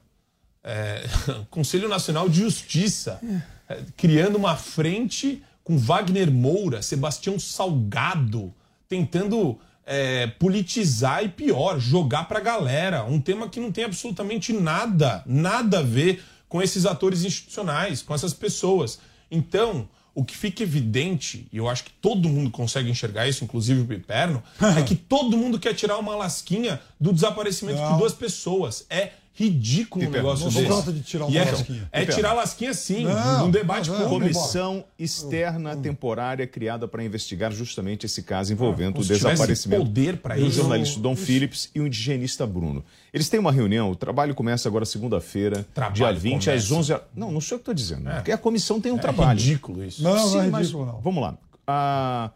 [0.62, 1.04] é,
[1.50, 3.20] Conselho Nacional de Justiça,
[3.68, 8.54] é, criando uma frente com Wagner Moura, Sebastião Salgado,
[8.88, 13.04] tentando é, politizar e pior, jogar para a galera.
[13.04, 18.14] Um tema que não tem absolutamente nada, nada a ver com esses atores institucionais, com
[18.14, 18.98] essas pessoas.
[19.30, 23.82] Então, o que fica evidente, e eu acho que todo mundo consegue enxergar isso, inclusive
[23.82, 24.42] o Piperno,
[24.78, 27.92] é que todo mundo quer tirar uma lasquinha do desaparecimento não.
[27.92, 28.86] de duas pessoas.
[28.88, 30.62] É ridículo um negócio desse.
[30.62, 31.88] Não de tirar uma é, lasquinha.
[31.92, 34.32] É tirar lasquinha sim, não, num debate não, público.
[34.34, 35.82] Comissão externa hum.
[35.82, 40.50] temporária criada para investigar justamente esse caso envolvendo ah, o desaparecimento poder do isso.
[40.52, 41.22] jornalista Dom isso.
[41.26, 42.82] Phillips e o indigenista Bruno.
[43.12, 46.52] Eles têm uma reunião, o trabalho começa agora segunda-feira, dia 20 começa.
[46.52, 48.14] às 11 Não, não sei o que estou dizendo, é.
[48.14, 49.38] porque a comissão tem um é trabalho.
[49.38, 50.02] É ridículo isso.
[50.02, 51.00] Não, sim, não é ridículo, não.
[51.00, 51.36] Vamos lá.
[51.66, 52.30] Ah,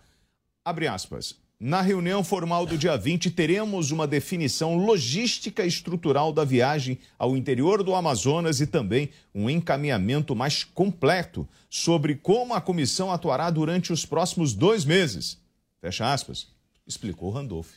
[0.65, 1.40] abre aspas.
[1.63, 7.83] Na reunião formal do dia 20, teremos uma definição logística estrutural da viagem ao interior
[7.83, 14.07] do Amazonas e também um encaminhamento mais completo sobre como a comissão atuará durante os
[14.07, 15.37] próximos dois meses.
[15.83, 16.49] Fecha aspas.
[16.87, 17.73] Explicou Randolph.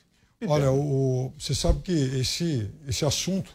[0.48, 3.54] Olha, o, você sabe que esse, esse assunto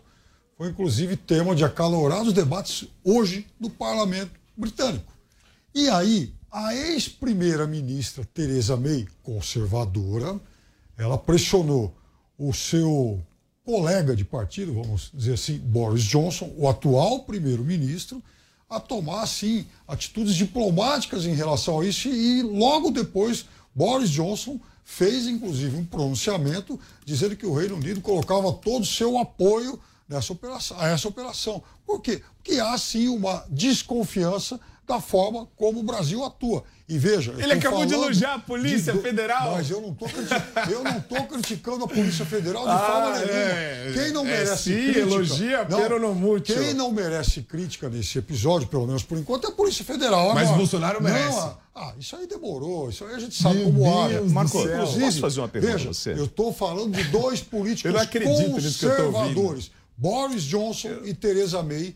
[0.59, 5.11] foi inclusive tema de acalorados debates hoje no parlamento britânico.
[5.75, 10.41] E aí, a ex-primeira-ministra Theresa May, conservadora,
[10.97, 11.97] ela pressionou
[12.37, 13.23] o seu
[13.65, 18.21] colega de partido, vamos dizer assim, Boris Johnson, o atual primeiro-ministro,
[18.69, 25.29] a tomar, assim, atitudes diplomáticas em relação a isso e logo depois Boris Johnson fez,
[25.29, 29.79] inclusive, um pronunciamento dizendo que o Reino Unido colocava todo o seu apoio
[30.09, 31.63] nessa operação, a essa operação.
[31.87, 32.21] Por quê?
[32.37, 34.59] Porque há, sim, uma desconfiança
[34.89, 36.65] da forma como o Brasil atua.
[36.89, 37.35] E veja.
[37.37, 39.53] Ele acabou de elogiar a Polícia de, Federal.
[39.53, 43.33] Mas eu não estou criticando a Polícia Federal de ah, forma nenhuma.
[43.35, 45.01] É, quem não merece é, sim, crítica.
[45.01, 46.55] elogia não, muito.
[46.55, 50.33] Quem não merece crítica nesse episódio, pelo menos por enquanto, é a Polícia Federal.
[50.33, 51.37] Mas Agora, Bolsonaro merece.
[51.37, 52.89] Não, ah, isso aí demorou.
[52.89, 54.21] Isso aí a gente sabe Meu como age.
[54.31, 56.13] Marco, posso fazer uma pergunta veja, você?
[56.13, 57.93] Eu estou falando de dois políticos
[58.51, 59.71] conservadores.
[59.95, 61.07] Boris Johnson eu...
[61.09, 61.95] e Theresa May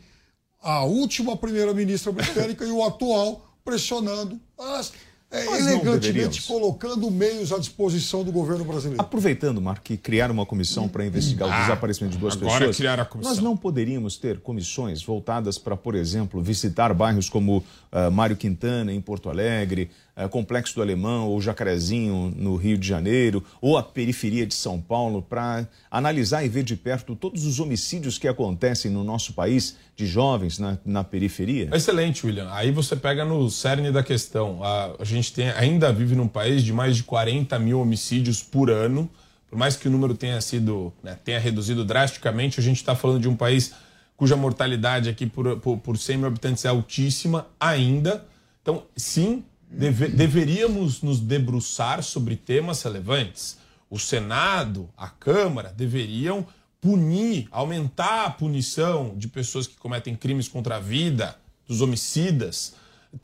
[0.63, 4.93] a última primeira-ministra britânica e o atual pressionando, mas,
[5.31, 9.01] é, elegantemente colocando meios à disposição do governo brasileiro.
[9.01, 12.77] Aproveitando, Marco, que criaram uma comissão para investigar ah, o desaparecimento de duas agora pessoas.
[12.77, 13.33] Criar a comissão.
[13.33, 18.93] Nós não poderíamos ter comissões voltadas para, por exemplo, visitar bairros como uh, Mário Quintana,
[18.93, 23.83] em Porto Alegre, uh, Complexo do Alemão ou Jacarezinho, no Rio de Janeiro, ou a
[23.83, 28.91] periferia de São Paulo, para analisar e ver de perto todos os homicídios que acontecem
[28.91, 31.71] no nosso país de jovens na, na periferia?
[31.73, 32.49] Excelente, William.
[32.53, 34.63] Aí você pega no cerne da questão.
[34.63, 38.71] A, a gente tem, ainda vive num país de mais de 40 mil homicídios por
[38.71, 39.09] ano.
[39.49, 43.21] Por mais que o número tenha sido, né, tenha reduzido drasticamente, a gente está falando
[43.21, 43.75] de um país
[44.17, 48.25] cuja mortalidade aqui por, por, por 100 mil habitantes é altíssima ainda.
[48.63, 53.59] Então, sim, deve, deveríamos nos debruçar sobre temas relevantes.
[53.91, 56.47] O Senado, a Câmara deveriam
[56.81, 62.75] punir, aumentar a punição de pessoas que cometem crimes contra a vida, dos homicidas.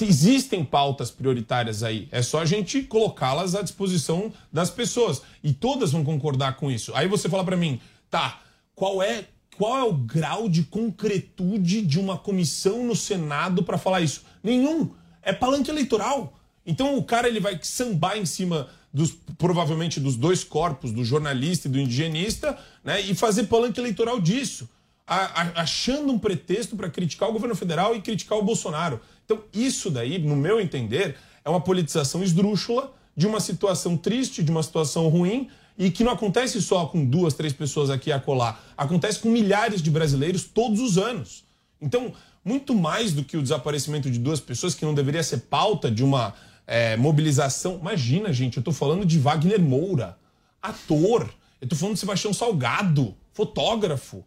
[0.00, 2.08] Existem pautas prioritárias aí.
[2.12, 5.22] É só a gente colocá-las à disposição das pessoas.
[5.42, 6.92] E todas vão concordar com isso.
[6.94, 7.80] Aí você fala para mim,
[8.10, 8.40] tá,
[8.74, 9.26] qual é
[9.56, 14.22] qual é o grau de concretude de uma comissão no Senado para falar isso?
[14.40, 14.92] Nenhum.
[15.20, 16.37] É palanque eleitoral.
[16.68, 21.66] Então o cara ele vai sambar em cima dos provavelmente dos dois corpos, do jornalista
[21.66, 24.68] e do indigenista, né, e fazer palanque eleitoral disso,
[25.06, 29.00] a, a, achando um pretexto para criticar o governo federal e criticar o Bolsonaro.
[29.24, 34.50] Então isso daí, no meu entender, é uma politização esdrúxula de uma situação triste, de
[34.50, 35.48] uma situação ruim,
[35.78, 39.80] e que não acontece só com duas, três pessoas aqui a colar, acontece com milhares
[39.80, 41.44] de brasileiros todos os anos.
[41.80, 42.12] Então,
[42.44, 46.02] muito mais do que o desaparecimento de duas pessoas, que não deveria ser pauta de
[46.02, 46.34] uma
[46.68, 47.78] é, mobilização.
[47.80, 50.18] Imagina, gente, eu estou falando de Wagner Moura,
[50.60, 51.22] ator.
[51.58, 54.22] Eu estou falando de Sebastião Salgado, fotógrafo.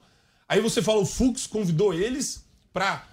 [0.50, 3.06] Aí você fala, o Fux convidou eles para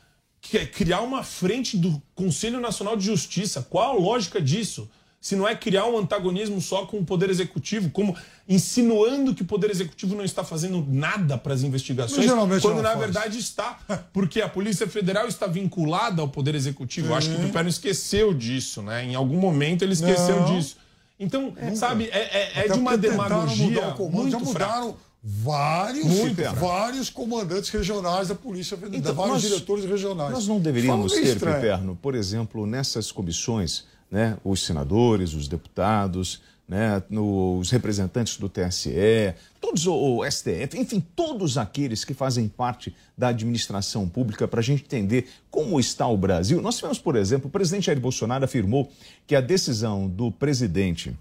[0.72, 3.62] criar uma frente do Conselho Nacional de Justiça.
[3.68, 4.90] Qual a lógica disso?
[5.20, 8.16] Se não é criar um antagonismo só com o Poder Executivo, como
[8.48, 12.30] insinuando que o Poder Executivo não está fazendo nada para as investigações,
[12.62, 13.00] quando na faz.
[13.00, 13.78] verdade está,
[14.12, 17.14] porque a Polícia Federal está vinculada ao Poder Executivo.
[17.14, 19.04] Acho que o Piperno esqueceu disso, né?
[19.04, 20.54] Em algum momento ele esqueceu não.
[20.54, 20.76] disso.
[21.18, 26.42] Então, é, sabe, é, é, é de uma demagogia comando, muito já mudaram vários, muito,
[26.54, 30.30] vários comandantes regionais da Polícia Federal, então, vários nós, diretores regionais.
[30.30, 37.02] Nós não deveríamos ter, Piperno, por exemplo, nessas comissões né, os senadores, os deputados, né,
[37.10, 44.06] os representantes do TSE, todos o, STF, enfim, todos aqueles que fazem parte da administração
[44.06, 46.60] pública para a gente entender como está o Brasil.
[46.60, 48.90] Nós tivemos, por exemplo, o presidente Jair Bolsonaro afirmou
[49.26, 51.16] que a decisão do presidente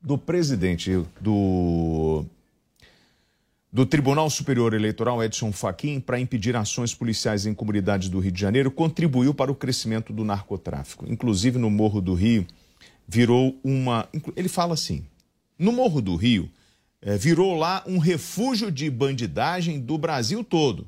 [0.00, 2.24] do presidente do
[3.70, 8.40] do Tribunal Superior Eleitoral Edson Fachin para impedir ações policiais em comunidades do Rio de
[8.40, 11.04] Janeiro contribuiu para o crescimento do narcotráfico.
[11.06, 12.46] Inclusive no Morro do Rio
[13.06, 14.08] virou uma.
[14.34, 15.04] Ele fala assim:
[15.58, 16.50] no Morro do Rio
[17.02, 20.86] é, virou lá um refúgio de bandidagem do Brasil todo.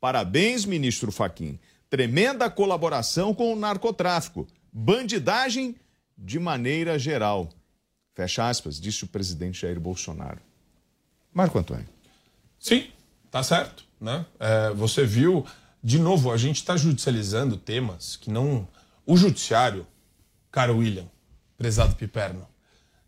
[0.00, 1.58] Parabéns, ministro Fachin.
[1.90, 4.46] Tremenda colaboração com o narcotráfico.
[4.70, 5.74] Bandidagem
[6.16, 7.48] de maneira geral.
[8.14, 10.40] Fecha aspas, disse o presidente Jair Bolsonaro.
[11.32, 11.97] Marco Antônio.
[12.68, 12.84] Sim,
[13.30, 13.82] tá certo.
[13.98, 14.26] Né?
[14.38, 15.46] É, você viu,
[15.82, 18.68] de novo, a gente está judicializando temas que não.
[19.06, 19.86] O judiciário,
[20.52, 21.06] caro William,
[21.56, 22.46] prezado Piperno,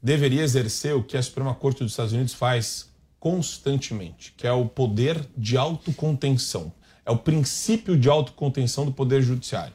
[0.02, 2.88] deveria exercer o que a Suprema Corte dos Estados Unidos faz
[3.18, 6.72] constantemente, que é o poder de autocontenção.
[7.04, 9.74] É o princípio de autocontenção do Poder Judiciário.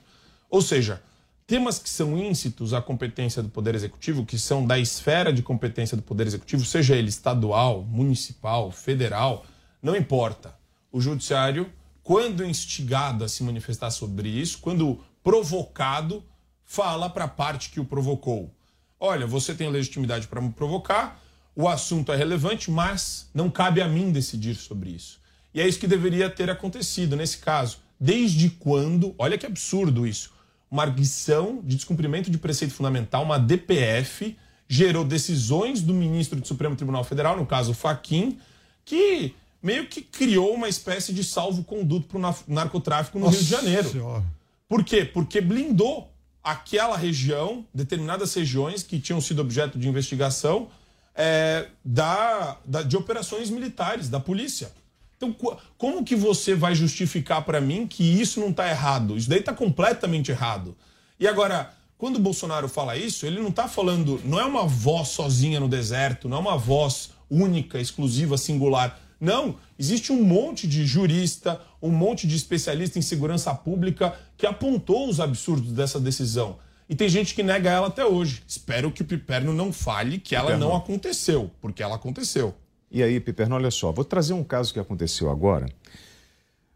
[0.49, 0.99] Ou seja,
[1.45, 5.95] temas que são íncitos à competência do Poder Executivo, que são da esfera de competência
[5.95, 9.45] do Poder Executivo, seja ele estadual, municipal, federal,
[9.85, 10.55] não importa.
[10.91, 11.71] O judiciário,
[12.01, 16.23] quando instigado a se manifestar sobre isso, quando provocado,
[16.63, 18.51] fala para a parte que o provocou:
[18.99, 21.21] olha, você tem legitimidade para me provocar,
[21.55, 25.21] o assunto é relevante, mas não cabe a mim decidir sobre isso.
[25.53, 27.77] E é isso que deveria ter acontecido nesse caso.
[27.99, 30.33] Desde quando, olha que absurdo isso,
[30.69, 34.35] uma arguição de descumprimento de preceito fundamental, uma DPF,
[34.67, 38.39] gerou decisões do ministro do Supremo Tribunal Federal, no caso Faquim,
[38.83, 43.51] que meio que criou uma espécie de salvo-conduto para o narcotráfico no Nossa Rio de
[43.51, 43.89] Janeiro.
[43.89, 44.23] Senhora.
[44.69, 45.03] Por quê?
[45.03, 46.07] Porque blindou
[46.43, 50.69] aquela região, determinadas regiões que tinham sido objeto de investigação
[51.15, 54.71] é, da, da, de operações militares, da polícia.
[55.17, 55.35] Então,
[55.79, 59.17] como que você vai justificar para mim que isso não está errado?
[59.17, 60.77] Isso daí está completamente errado.
[61.19, 65.07] E agora, quando o Bolsonaro fala isso, ele não está falando, não é uma voz
[65.07, 70.85] sozinha no deserto, não é uma voz única, exclusiva, singular não, existe um monte de
[70.85, 76.57] jurista, um monte de especialista em segurança pública que apontou os absurdos dessa decisão.
[76.87, 78.43] E tem gente que nega ela até hoje.
[78.47, 80.67] Espero que o Piperno não fale que ela Piperno.
[80.67, 82.53] não aconteceu, porque ela aconteceu.
[82.91, 85.65] E aí, Piperno, olha só, vou trazer um caso que aconteceu agora.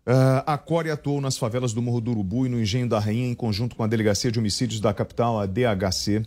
[0.07, 3.27] Uh, a Core atuou nas favelas do Morro do Urubu e no Engenho da Rainha
[3.27, 6.25] em conjunto com a Delegacia de Homicídios da capital, a DHC,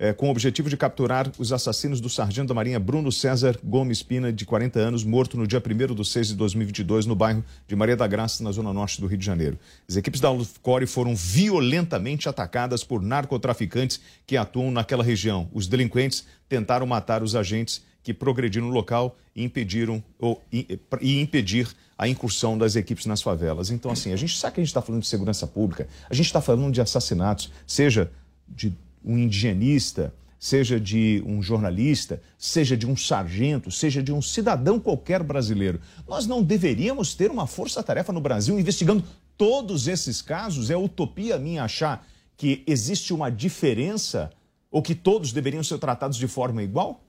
[0.00, 4.02] é, com o objetivo de capturar os assassinos do sargento da Marinha Bruno César Gomes
[4.02, 7.76] Pina, de 40 anos, morto no dia 1 de 6 de 2022, no bairro de
[7.76, 9.58] Maria da Graça, na zona norte do Rio de Janeiro.
[9.86, 10.30] As equipes da
[10.62, 15.50] Core foram violentamente atacadas por narcotraficantes que atuam naquela região.
[15.52, 21.20] Os delinquentes tentaram matar os agentes que progrediram no local e impediram ou, e, e
[21.20, 23.70] impedir a incursão das equipes nas favelas.
[23.70, 26.24] Então, assim, a gente sabe que a gente está falando de segurança pública, a gente
[26.24, 28.10] está falando de assassinatos, seja
[28.48, 28.72] de
[29.04, 35.22] um indigenista, seja de um jornalista, seja de um sargento, seja de um cidadão qualquer
[35.22, 35.80] brasileiro.
[36.08, 39.04] Nós não deveríamos ter uma força-tarefa no Brasil investigando
[39.36, 40.70] todos esses casos?
[40.70, 44.30] É utopia minha achar que existe uma diferença
[44.70, 47.04] ou que todos deveriam ser tratados de forma igual?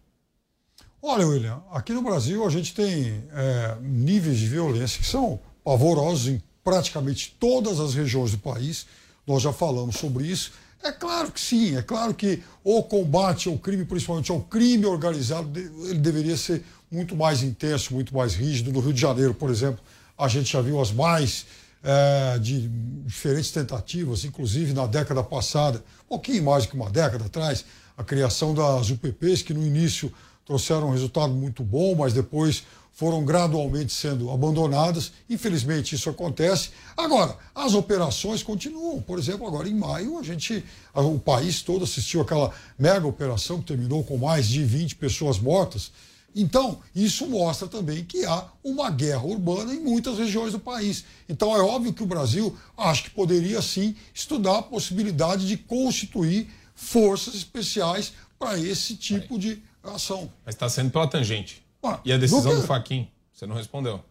[1.01, 6.27] Olha, William, aqui no Brasil a gente tem é, níveis de violência que são pavorosos
[6.27, 8.85] em praticamente todas as regiões do país.
[9.25, 10.51] Nós já falamos sobre isso.
[10.83, 15.59] É claro que sim, é claro que o combate ao crime, principalmente ao crime organizado,
[15.59, 18.71] ele deveria ser muito mais intenso, muito mais rígido.
[18.71, 19.79] No Rio de Janeiro, por exemplo,
[20.17, 21.45] a gente já viu as mais
[21.83, 22.67] é, de
[23.05, 27.63] diferentes tentativas, inclusive na década passada, um pouquinho mais do que uma década atrás,
[27.97, 30.11] a criação das UPPs, que no início
[30.45, 35.11] trouxeram um resultado muito bom, mas depois foram gradualmente sendo abandonadas.
[35.29, 36.69] Infelizmente, isso acontece.
[36.95, 39.01] Agora, as operações continuam.
[39.01, 40.63] Por exemplo, agora em maio, a gente,
[40.93, 45.91] o país todo assistiu aquela mega operação que terminou com mais de 20 pessoas mortas.
[46.35, 51.03] Então, isso mostra também que há uma guerra urbana em muitas regiões do país.
[51.27, 56.49] Então, é óbvio que o Brasil acho que poderia sim estudar a possibilidade de constituir
[56.73, 60.31] forças especiais para esse tipo de ação.
[60.45, 61.60] Mas está sendo pela tangente.
[62.05, 63.07] E a decisão do, Faquin?
[63.33, 64.03] Você não respondeu.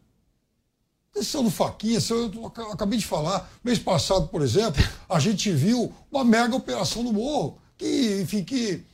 [1.14, 3.50] Decisão do Faquinha, eu acabei de falar.
[3.64, 8.84] Mês passado, por exemplo, a gente viu uma mega operação no morro, que, enfim, que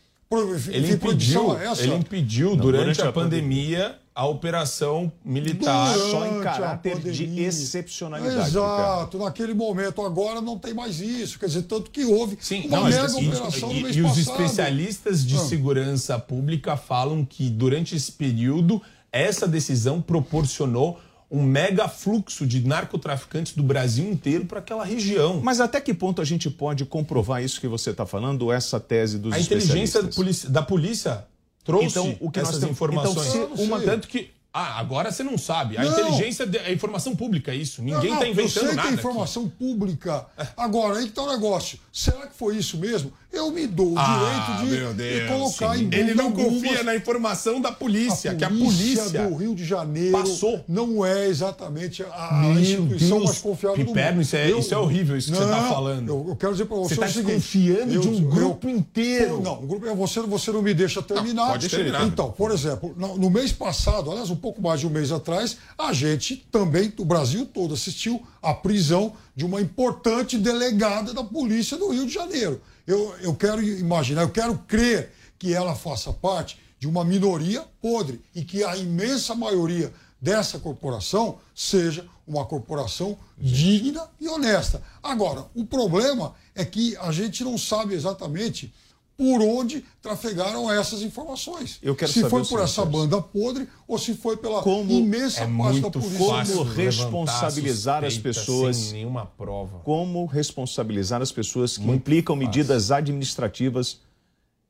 [0.68, 1.82] ele impediu, essa?
[1.82, 6.40] ele impediu Não, durante, durante, a, a pandemia, pandemia, a operação militar durante só em
[6.40, 8.48] caráter de excepcionalidade.
[8.48, 10.00] Exato, naquele momento.
[10.00, 11.38] Agora não tem mais isso.
[11.38, 14.02] Quer dizer, tanto que houve Sim, uma não, mega isso, operação e, no mês e
[14.02, 14.18] passado.
[14.18, 15.40] os especialistas de ah.
[15.40, 18.80] segurança pública falam que durante esse período
[19.12, 20.98] essa decisão proporcionou
[21.30, 25.42] um mega fluxo de narcotraficantes do Brasil inteiro para aquela região.
[25.42, 29.18] Mas até que ponto a gente pode comprovar isso que você está falando, essa tese
[29.18, 31.24] dos A inteligência da polícia, da polícia
[31.66, 33.34] trouxe então, o que essas nós temos, informações.
[33.34, 35.76] Então, se uma, tanto que ah, agora você não sabe.
[35.76, 35.92] A não.
[35.92, 37.82] inteligência é informação pública, é isso.
[37.82, 38.88] Ninguém está inventando eu sei nada.
[38.88, 39.52] Que é informação aqui.
[39.58, 40.26] pública.
[40.56, 41.78] Agora, aí que está o negócio.
[41.92, 43.12] Será que foi isso mesmo?
[43.32, 45.90] Eu me dou o ah, direito de, de colocar sim.
[45.92, 46.54] em Ele não algumas...
[46.54, 50.64] confia na informação da polícia, a que a polícia do Rio de Janeiro passou.
[50.66, 53.24] não é exatamente a, a instituição Deus.
[53.24, 54.22] mais confiável Piperno, do mundo.
[54.22, 56.08] Isso é, eu, isso é horrível, isso que não, você está falando.
[56.08, 59.42] Eu, eu, quero dizer para você, você está desconfiando de um grupo inteiro.
[59.42, 61.44] Não, um grupo, você, você não me deixa terminar.
[61.46, 62.06] Não, pode terminar.
[62.06, 65.56] Então, por exemplo, no, no mês passado, aliás, um pouco mais de um mês atrás,
[65.76, 71.76] a gente também, o Brasil todo, assistiu à prisão de uma importante delegada da polícia
[71.76, 76.58] do Rio de Janeiro eu, eu quero imaginar, eu quero crer que ela faça parte
[76.78, 84.08] de uma minoria podre e que a imensa maioria dessa corporação seja uma corporação digna
[84.20, 84.82] e honesta.
[85.02, 88.72] Agora, o problema é que a gente não sabe exatamente
[89.16, 91.78] por onde trafegaram essas informações.
[91.82, 95.40] Eu quero se saber foi por essa banda podre ou se foi pela como imensa
[95.40, 96.18] é parte da polícia.
[96.18, 99.78] Como responsabilizar as pessoas sem nenhuma prova.
[99.78, 102.46] Como responsabilizar as pessoas que muito implicam fácil.
[102.46, 104.00] medidas administrativas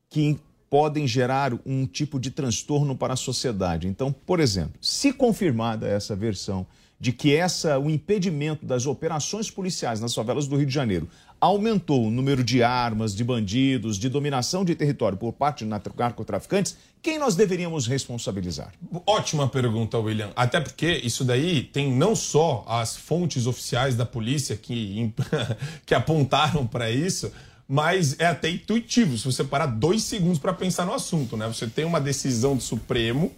[0.09, 0.39] que
[0.71, 3.89] podem gerar um tipo de transtorno para a sociedade.
[3.89, 6.67] Então, por exemplo, se confirmada essa versão
[6.99, 11.09] de que essa o impedimento das operações policiais nas favelas do Rio de Janeiro
[11.41, 16.77] aumentou o número de armas, de bandidos, de dominação de território por parte de narcotraficantes,
[17.03, 18.73] quem nós deveríamos responsabilizar?
[19.07, 20.31] Ótima pergunta, William.
[20.35, 25.13] Até porque isso daí tem não só as fontes oficiais da polícia que,
[25.87, 27.31] que apontaram para isso,
[27.69, 31.47] mas é até intuitivo se você parar dois segundos para pensar no assunto, né?
[31.47, 33.33] Você tem uma decisão do Supremo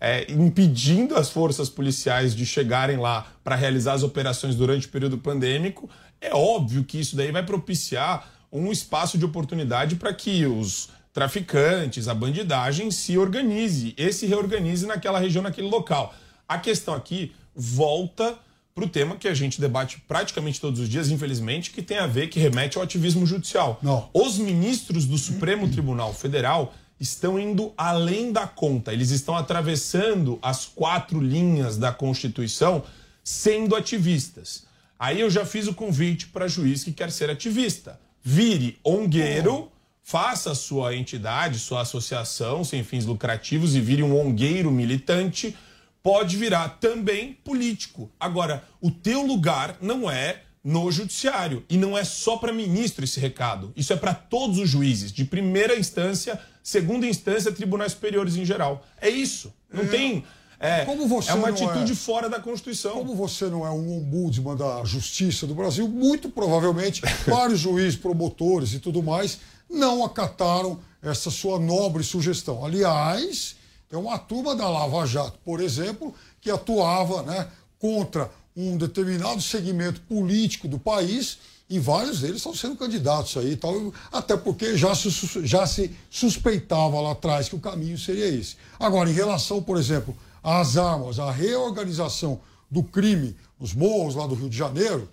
[0.00, 5.16] é, impedindo as forças policiais de chegarem lá para realizar as operações durante o período
[5.16, 5.88] pandêmico,
[6.22, 12.08] é óbvio que isso daí vai propiciar um espaço de oportunidade para que os traficantes,
[12.08, 16.14] a bandidagem se organize e se reorganize naquela região, naquele local.
[16.48, 18.38] A questão aqui volta
[18.74, 22.06] para o tema que a gente debate praticamente todos os dias, infelizmente, que tem a
[22.06, 23.78] ver, que remete ao ativismo judicial.
[23.82, 24.08] Não.
[24.14, 28.92] Os ministros do Supremo Tribunal Federal estão indo além da conta.
[28.92, 32.84] Eles estão atravessando as quatro linhas da Constituição
[33.22, 34.64] sendo ativistas.
[35.02, 37.98] Aí eu já fiz o convite para juiz que quer ser ativista.
[38.22, 39.68] Vire ongueiro,
[40.00, 45.56] faça sua entidade, sua associação sem fins lucrativos e vire um ongueiro militante.
[46.04, 48.12] Pode virar também político.
[48.20, 51.64] Agora, o teu lugar não é no judiciário.
[51.68, 53.72] E não é só para ministro esse recado.
[53.74, 58.86] Isso é para todos os juízes, de primeira instância, segunda instância, tribunais superiores em geral.
[59.00, 59.52] É isso.
[59.68, 59.86] Não é.
[59.86, 60.24] tem.
[60.62, 62.92] É, é uma atitude é, fora da Constituição.
[62.92, 68.72] Como você não é um ombudsman da justiça do Brasil, muito provavelmente vários juízes, promotores
[68.72, 72.64] e tudo mais não acataram essa sua nobre sugestão.
[72.64, 73.56] Aliás,
[73.88, 77.48] tem uma turma da Lava Jato, por exemplo, que atuava né,
[77.78, 81.38] contra um determinado segmento político do país
[81.68, 85.10] e vários deles estão sendo candidatos aí, tal, até porque já se,
[85.44, 88.56] já se suspeitava lá atrás que o caminho seria esse.
[88.78, 92.40] Agora, em relação, por exemplo, às armas, à reorganização
[92.70, 95.08] do crime nos morros lá do Rio de Janeiro,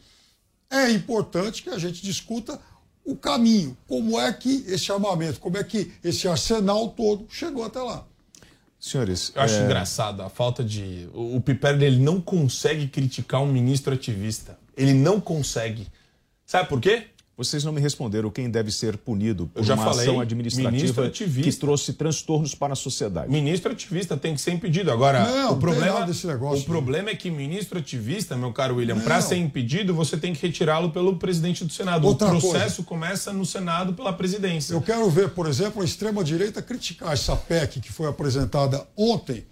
[0.70, 2.60] é importante que a gente discuta
[3.04, 7.80] o caminho, como é que esse armamento, como é que esse arsenal todo chegou até
[7.80, 8.06] lá.
[8.80, 9.66] Senhores, eu acho é...
[9.66, 11.10] engraçado a falta de.
[11.14, 14.58] O, o Piperno ele não consegue criticar um ministro ativista.
[14.78, 15.88] Ele não consegue.
[16.46, 17.08] Sabe por quê?
[17.40, 21.94] Vocês não me responderam quem deve ser punido por uma falei, ação administrativa que trouxe
[21.94, 23.32] transtornos para a sociedade.
[23.32, 24.92] Ministro ativista tem que ser impedido.
[24.92, 29.00] Agora, Não, o problema, desse negócio, o problema é que ministro ativista, meu caro William,
[29.00, 32.06] para ser impedido, você tem que retirá-lo pelo presidente do Senado.
[32.06, 34.74] Outra o processo começa no Senado pela presidência.
[34.74, 39.46] Eu quero ver, por exemplo, a extrema-direita criticar essa PEC que foi apresentada ontem,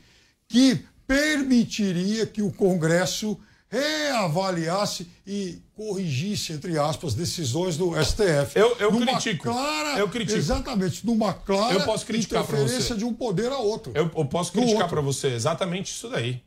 [0.49, 3.39] que permitiria que o Congresso
[3.69, 8.57] reavaliasse e corrigisse, entre aspas, decisões do STF.
[8.57, 9.43] Eu, eu critico.
[9.43, 10.37] Clara, eu critico.
[10.37, 13.91] Exatamente, numa clara Eu posso criticar interferência de um poder a outro.
[13.93, 16.41] Eu, eu posso criticar para você exatamente isso daí.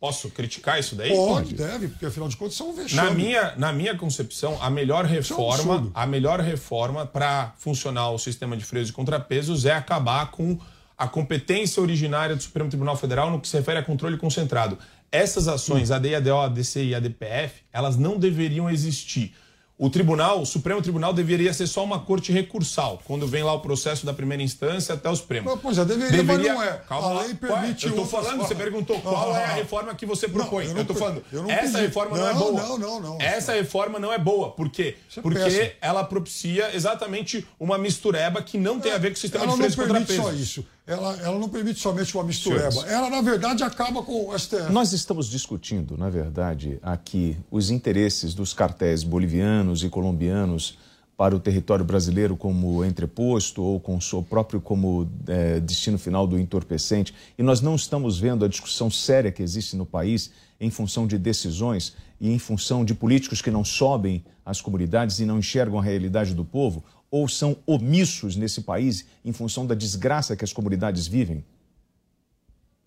[0.00, 1.10] Posso criticar isso daí?
[1.10, 3.08] Pode, deve, porque afinal de contas são um vexame.
[3.08, 5.92] Na minha, na minha concepção, a melhor reforma, absurdo.
[5.94, 10.58] a melhor reforma para funcionar o sistema de freios e contrapesos é acabar com
[10.96, 14.78] a competência originária do Supremo Tribunal Federal no que se refere a controle concentrado.
[15.14, 15.94] Essas ações, Hum.
[15.94, 19.32] a DIADO, a ADC e a DPF, elas não deveriam existir.
[19.76, 23.58] O tribunal, o Supremo Tribunal deveria ser só uma corte recursal, quando vem lá o
[23.58, 25.50] processo da primeira instância até o Supremo.
[25.50, 26.80] Não, pois é, deveria, mas não é.
[26.88, 27.22] Calma A lá.
[27.22, 27.60] lei Qual é?
[27.62, 28.56] permite Eu tô falando, você formas.
[28.58, 30.66] perguntou qual Ah, é a reforma que você propõe.
[30.66, 31.86] eu eu, não tô per- falando, eu não essa pedi.
[31.86, 32.62] reforma não, é Não, boa.
[32.62, 33.18] não, não, não.
[33.20, 34.52] Essa reforma não é boa.
[34.52, 34.96] Por quê?
[35.10, 35.70] Isso é Porque péssimo.
[35.80, 39.56] ela propicia exatamente uma mistureba que não tem a ver com o sistema de não
[39.56, 40.24] freios e permite contrapesos.
[40.24, 40.66] só isso.
[40.86, 42.70] Ela, ela não permite somente uma mistureba.
[42.70, 42.92] Senhores.
[42.92, 44.70] Ela, na verdade, acaba com o STF.
[44.70, 50.78] Nós estamos discutindo, na verdade, aqui os interesses dos cartéis bolivianos e colombianos
[51.16, 56.26] para o território brasileiro como entreposto ou com o seu próprio como eh, destino final
[56.26, 57.14] do entorpecente.
[57.38, 61.16] E nós não estamos vendo a discussão séria que existe no país em função de
[61.16, 65.82] decisões e em função de políticos que não sobem às comunidades e não enxergam a
[65.82, 66.84] realidade do povo
[67.16, 71.44] ou são omissos nesse país em função da desgraça que as comunidades vivem.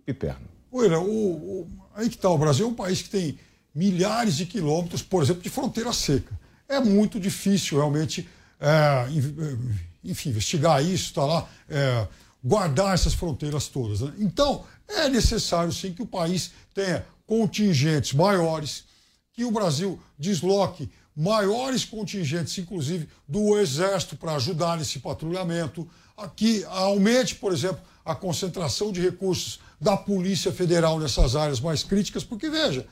[0.06, 0.46] Piperno.
[0.70, 3.40] Olha, o, o- aí que está, o Brasil é um país que tem
[3.74, 6.38] milhares de quilômetros, por exemplo, de fronteira seca.
[6.68, 8.28] É muito difícil realmente,
[8.60, 9.08] é, é,
[10.04, 12.06] enfim, investigar isso, tá lá, é,
[12.44, 14.02] guardar essas fronteiras todas.
[14.02, 14.14] né?
[14.20, 18.84] Então, é necessário sim que o país tenha contingentes maiores,
[19.32, 25.90] que o Brasil desloque maiores contingentes, inclusive do Exército, para ajudar nesse patrulhamento,
[26.36, 32.24] que aumente, por exemplo, a concentração de recursos da Polícia Federal nessas áreas mais críticas,
[32.24, 32.86] porque, veja,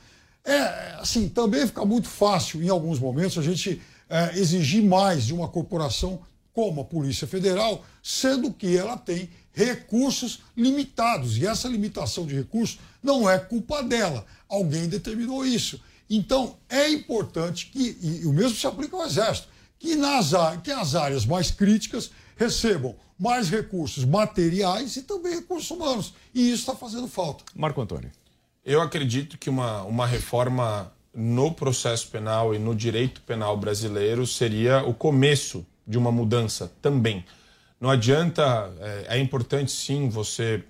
[0.44, 5.32] é, assim, também fica muito fácil, em alguns momentos, a gente é, exigir mais de
[5.32, 6.20] uma corporação
[6.52, 11.36] como a Polícia Federal, sendo que ela tem recursos limitados.
[11.36, 14.24] E essa limitação de recursos não é culpa dela.
[14.48, 15.80] Alguém determinou isso.
[16.08, 19.48] Então, é importante que, e o mesmo se aplica ao Exército,
[19.78, 20.32] que, nas,
[20.62, 26.14] que as áreas mais críticas recebam mais recursos materiais e também recursos humanos.
[26.34, 27.44] E isso está fazendo falta.
[27.54, 28.10] Marco Antônio.
[28.64, 34.84] Eu acredito que uma, uma reforma no processo penal e no direito penal brasileiro seria
[34.84, 37.24] o começo de uma mudança também.
[37.80, 40.62] Não adianta, é, é importante sim você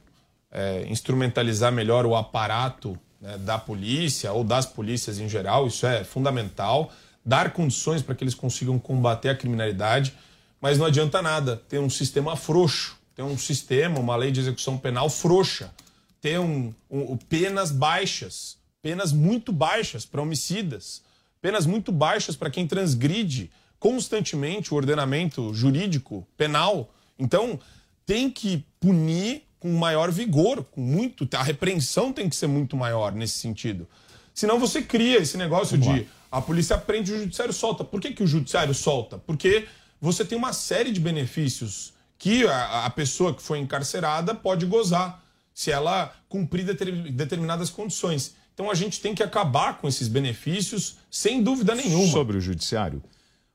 [0.50, 6.04] é, instrumentalizar melhor o aparato né, da polícia ou das polícias em geral, isso é
[6.04, 6.92] fundamental,
[7.24, 10.14] dar condições para que eles consigam combater a criminalidade,
[10.60, 14.76] mas não adianta nada ter um sistema frouxo, ter um sistema, uma lei de execução
[14.78, 15.72] penal frouxa
[16.20, 21.02] ter um, um- penas baixas, penas muito baixas para homicidas,
[21.40, 26.92] penas muito baixas para quem transgride constantemente o ordenamento jurídico penal.
[27.18, 27.60] Então,
[28.04, 33.12] tem que punir com maior vigor, com muito, a repreensão tem que ser muito maior
[33.12, 33.88] nesse sentido.
[34.34, 37.82] Senão você cria esse negócio de a polícia prende o judiciário solta.
[37.84, 39.16] Por que, que o judiciário solta?
[39.18, 39.66] Porque
[40.00, 45.22] você tem uma série de benefícios que a, a pessoa que foi encarcerada pode gozar
[45.54, 48.34] se ela cumprir deter- determinadas condições.
[48.52, 52.12] Então a gente tem que acabar com esses benefícios sem dúvida nenhuma.
[52.12, 53.02] Sobre o judiciário,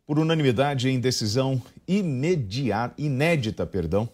[0.05, 4.09] por unanimidade em decisão imediata, inédita, perdão,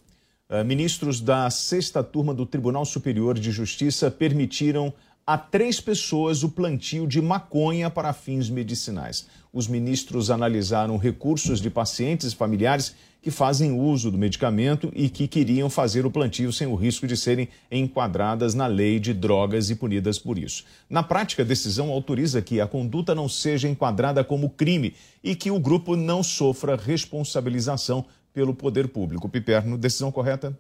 [0.66, 4.94] ministros da sexta turma do Tribunal Superior de Justiça permitiram
[5.26, 9.28] a três pessoas o plantio de maconha para fins medicinais.
[9.52, 15.28] Os ministros analisaram recursos de pacientes e familiares que fazem uso do medicamento e que
[15.28, 19.76] queriam fazer o plantio sem o risco de serem enquadradas na lei de drogas e
[19.76, 20.64] punidas por isso.
[20.90, 25.52] Na prática, a decisão autoriza que a conduta não seja enquadrada como crime e que
[25.52, 28.06] o grupo não sofra responsabilização
[28.38, 29.28] pelo poder público.
[29.28, 30.56] Piperno, decisão correta?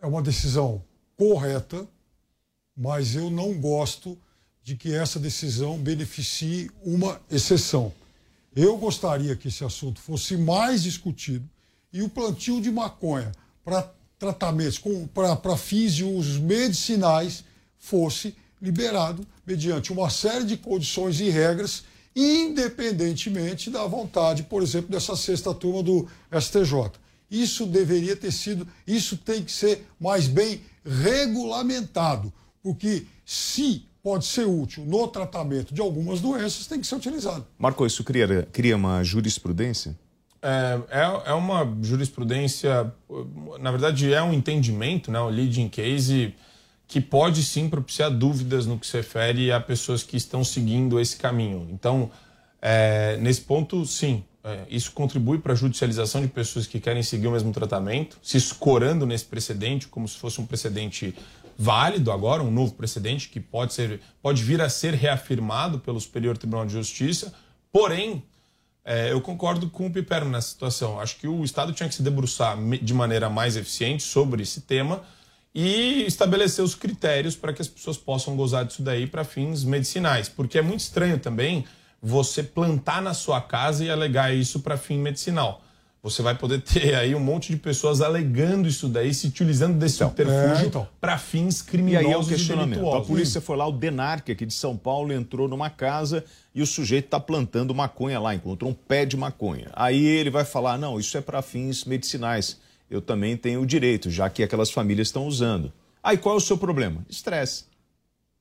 [0.00, 0.82] É uma decisão
[1.18, 1.86] correta,
[2.74, 4.16] mas eu não gosto
[4.62, 7.92] de que essa decisão beneficie uma exceção.
[8.56, 11.46] Eu gostaria que esse assunto fosse mais discutido
[11.92, 13.30] e o plantio de maconha
[13.62, 14.80] para tratamentos,
[15.12, 17.44] para fins de usos medicinais,
[17.78, 21.84] fosse liberado mediante uma série de condições e regras,
[22.14, 26.92] independentemente da vontade, por exemplo, dessa sexta turma do STJ.
[27.30, 32.32] Isso deveria ter sido, isso tem que ser mais bem regulamentado,
[32.62, 37.46] porque se pode ser útil no tratamento de algumas doenças, tem que ser utilizado.
[37.58, 39.94] Marco, isso cria, cria uma jurisprudência?
[40.40, 42.92] É, é, é, uma jurisprudência,
[43.58, 46.34] na verdade é um entendimento, né, o leading case,
[46.88, 51.16] que pode sim propiciar dúvidas no que se refere a pessoas que estão seguindo esse
[51.16, 51.68] caminho.
[51.70, 52.10] Então,
[52.62, 57.26] é, nesse ponto, sim, é, isso contribui para a judicialização de pessoas que querem seguir
[57.26, 61.14] o mesmo tratamento, se escorando nesse precedente como se fosse um precedente
[61.58, 66.38] válido agora, um novo precedente que pode, ser, pode vir a ser reafirmado pelo Superior
[66.38, 67.34] Tribunal de Justiça.
[67.70, 68.22] Porém,
[68.82, 70.98] é, eu concordo com o Piperno nessa situação.
[70.98, 75.02] Acho que o Estado tinha que se debruçar de maneira mais eficiente sobre esse tema
[75.60, 80.28] e estabelecer os critérios para que as pessoas possam gozar disso daí para fins medicinais.
[80.28, 81.64] Porque é muito estranho também
[82.00, 85.60] você plantar na sua casa e alegar isso para fim medicinal
[86.00, 89.96] você vai poder ter aí um monte de pessoas alegando isso daí, se utilizando desse
[89.96, 90.88] então, subterfúgio é, então.
[91.00, 92.90] para fins criminosos e aí é o questionamento.
[92.90, 96.66] A polícia foi lá, o Denarc aqui de São Paulo entrou numa casa e o
[96.66, 99.70] sujeito está plantando maconha lá, encontrou um pé de maconha.
[99.74, 102.58] Aí ele vai falar, não, isso é para fins medicinais.
[102.90, 105.72] Eu também tenho o direito, já que aquelas famílias estão usando.
[106.02, 107.04] Aí qual é o seu problema?
[107.08, 107.64] Estresse.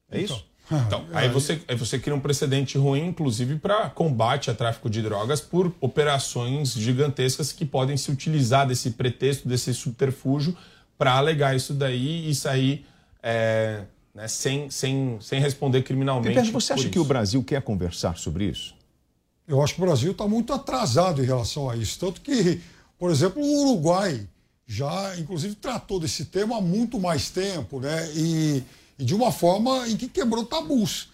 [0.09, 0.35] É então.
[0.35, 0.45] isso?
[0.85, 5.01] Então, aí você, aí você cria um precedente ruim, inclusive, para combate a tráfico de
[5.01, 10.57] drogas por operações gigantescas que podem se utilizar desse pretexto, desse subterfúgio,
[10.97, 12.85] para alegar isso daí e sair
[13.23, 13.83] é,
[14.13, 16.35] né, sem, sem, sem responder criminalmente.
[16.35, 18.75] Pedro, você acha que o Brasil quer conversar sobre isso?
[19.47, 21.97] Eu acho que o Brasil está muito atrasado em relação a isso.
[21.97, 22.59] Tanto que,
[22.99, 24.27] por exemplo, o Uruguai
[24.67, 28.11] já, inclusive, tratou desse tema há muito mais tempo, né?
[28.13, 28.63] E
[28.99, 31.09] e de uma forma em que quebrou tabus.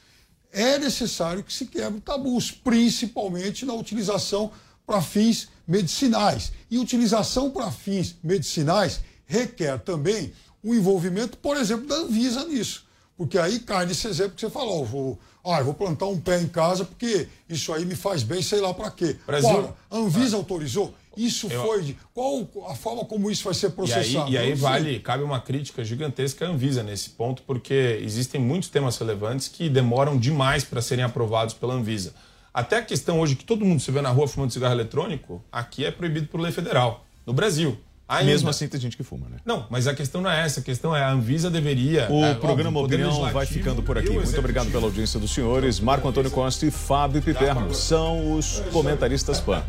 [0.51, 4.51] É necessário que se quebre tabus, principalmente na utilização
[4.85, 6.51] para fins medicinais.
[6.69, 10.31] E utilização para fins medicinais requer também
[10.63, 12.85] o envolvimento, por exemplo, da Anvisa nisso.
[13.17, 16.39] Porque aí cai nesse exemplo que você falou, vou, ah, eu vou plantar um pé
[16.41, 19.17] em casa porque isso aí me faz bem, sei lá para quê.
[19.25, 19.49] Brasil...
[19.49, 20.39] Ora, a Anvisa ah.
[20.39, 20.93] autorizou?
[21.17, 21.61] Isso eu...
[21.61, 21.95] foi.
[22.13, 24.31] Qual a forma como isso vai ser processado?
[24.31, 28.39] E aí, e aí vale, cabe uma crítica gigantesca à Anvisa nesse ponto, porque existem
[28.39, 32.13] muitos temas relevantes que demoram demais para serem aprovados pela Anvisa.
[32.53, 35.85] Até a questão hoje que todo mundo se vê na rua fumando cigarro eletrônico, aqui
[35.85, 37.05] é proibido por lei federal.
[37.25, 37.77] No Brasil.
[38.07, 38.25] Ainda.
[38.25, 39.37] Mesmo assim tem gente que fuma, né?
[39.45, 40.59] Não, mas a questão não é essa.
[40.59, 42.07] A questão é a Anvisa deveria.
[42.11, 44.09] O é, programa óbvio, Opinião vai ficando por aqui.
[44.09, 45.79] Muito obrigado pela audiência dos senhores.
[45.79, 49.63] Marco Antônio Costa e Fábio Piperno são os comentaristas PAN.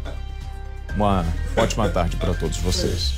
[0.97, 1.25] Uma
[1.57, 3.15] ótima tarde para todos vocês.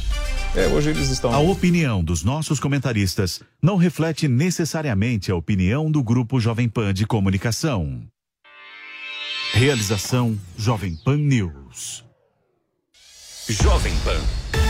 [0.54, 1.32] É, hoje eles estão.
[1.32, 7.06] A opinião dos nossos comentaristas não reflete necessariamente a opinião do Grupo Jovem Pan de
[7.06, 8.02] Comunicação.
[9.52, 12.04] Realização Jovem Pan News.
[13.48, 14.65] Jovem Pan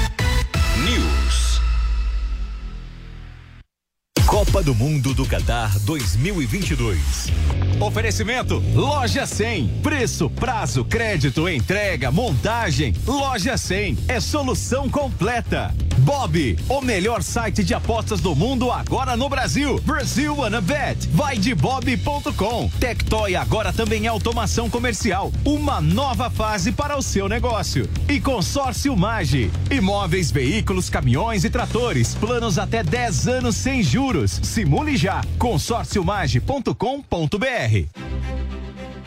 [4.36, 7.32] Copa do Mundo do Qatar 2022.
[7.80, 9.80] Oferecimento Loja 100.
[9.82, 12.92] Preço, prazo, crédito, entrega, montagem.
[13.06, 15.74] Loja 100 é solução completa.
[16.00, 19.80] Bob, o melhor site de apostas do mundo agora no Brasil.
[19.80, 21.08] Brasil Wanna Bet.
[21.12, 22.70] Vai de bob.com.
[22.78, 25.32] Tectoy agora também é automação comercial.
[25.42, 27.88] Uma nova fase para o seu negócio.
[28.06, 29.50] E Consórcio Mage.
[29.70, 32.14] Imóveis, veículos, caminhões e tratores.
[32.14, 35.22] Planos até 10 anos sem juros Simule já.
[35.38, 37.86] consórciomage.com.br.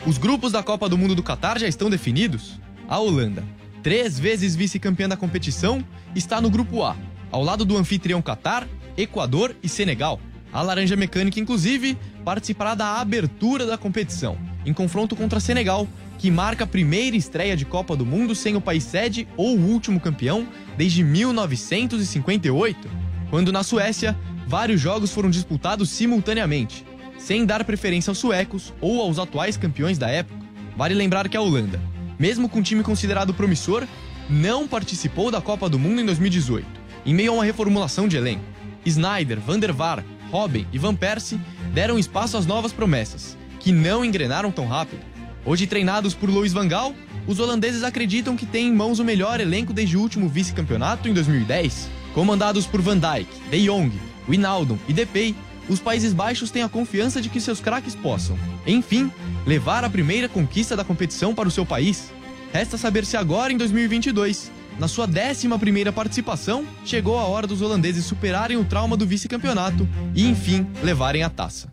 [0.06, 2.58] Os grupos da Copa do Mundo do Catar já estão definidos?
[2.88, 3.44] A Holanda,
[3.82, 6.96] três vezes vice-campeã da competição, está no grupo A,
[7.30, 8.66] ao lado do anfitrião Catar,
[8.96, 10.18] Equador e Senegal.
[10.52, 15.86] A Laranja Mecânica, inclusive, participará da abertura da competição, em confronto contra Senegal,
[16.18, 19.70] que marca a primeira estreia de Copa do Mundo sem o país sede ou o
[19.70, 22.90] último campeão desde 1958,
[23.30, 24.18] quando na Suécia
[24.50, 26.84] vários jogos foram disputados simultaneamente,
[27.16, 30.44] sem dar preferência aos suecos ou aos atuais campeões da época.
[30.76, 31.80] Vale lembrar que a Holanda,
[32.18, 33.86] mesmo com um time considerado promissor,
[34.28, 36.66] não participou da Copa do Mundo em 2018,
[37.06, 38.42] em meio a uma reformulação de elenco.
[38.84, 41.40] Snyder, Van der Vaart, Robben e Van Persie
[41.72, 45.02] deram espaço às novas promessas, que não engrenaram tão rápido.
[45.46, 46.92] Hoje treinados por Louis van Gaal,
[47.24, 51.14] os holandeses acreditam que têm em mãos o melhor elenco desde o último vice-campeonato em
[51.14, 51.88] 2010.
[52.12, 55.34] Comandados por Van Dijk, De Jong, Wijnaldum e Depay,
[55.68, 59.10] os Países Baixos têm a confiança de que seus craques possam, enfim,
[59.46, 62.12] levar a primeira conquista da competição para o seu país.
[62.52, 68.04] Resta saber se agora, em 2022, na sua 11 participação, chegou a hora dos holandeses
[68.04, 71.72] superarem o trauma do vice-campeonato e, enfim, levarem a taça.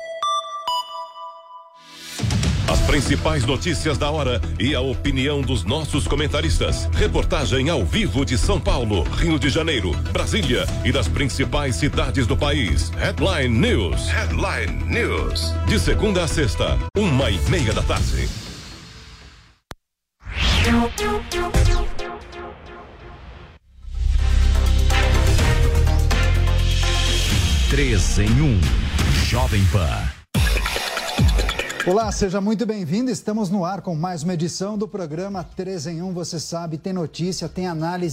[2.71, 6.85] As principais notícias da hora e a opinião dos nossos comentaristas.
[6.93, 12.37] Reportagem ao vivo de São Paulo, Rio de Janeiro, Brasília e das principais cidades do
[12.37, 12.89] país.
[12.91, 14.07] Headline News.
[14.07, 15.53] Headline News.
[15.67, 18.29] De segunda a sexta, uma e meia da tarde.
[27.69, 28.61] Três em um.
[29.27, 30.20] Jovem Pan.
[31.87, 33.09] Olá, seja muito bem-vindo.
[33.09, 36.13] Estamos no ar com mais uma edição do programa 3 em 1.
[36.13, 38.09] Você sabe, tem notícia, tem análise.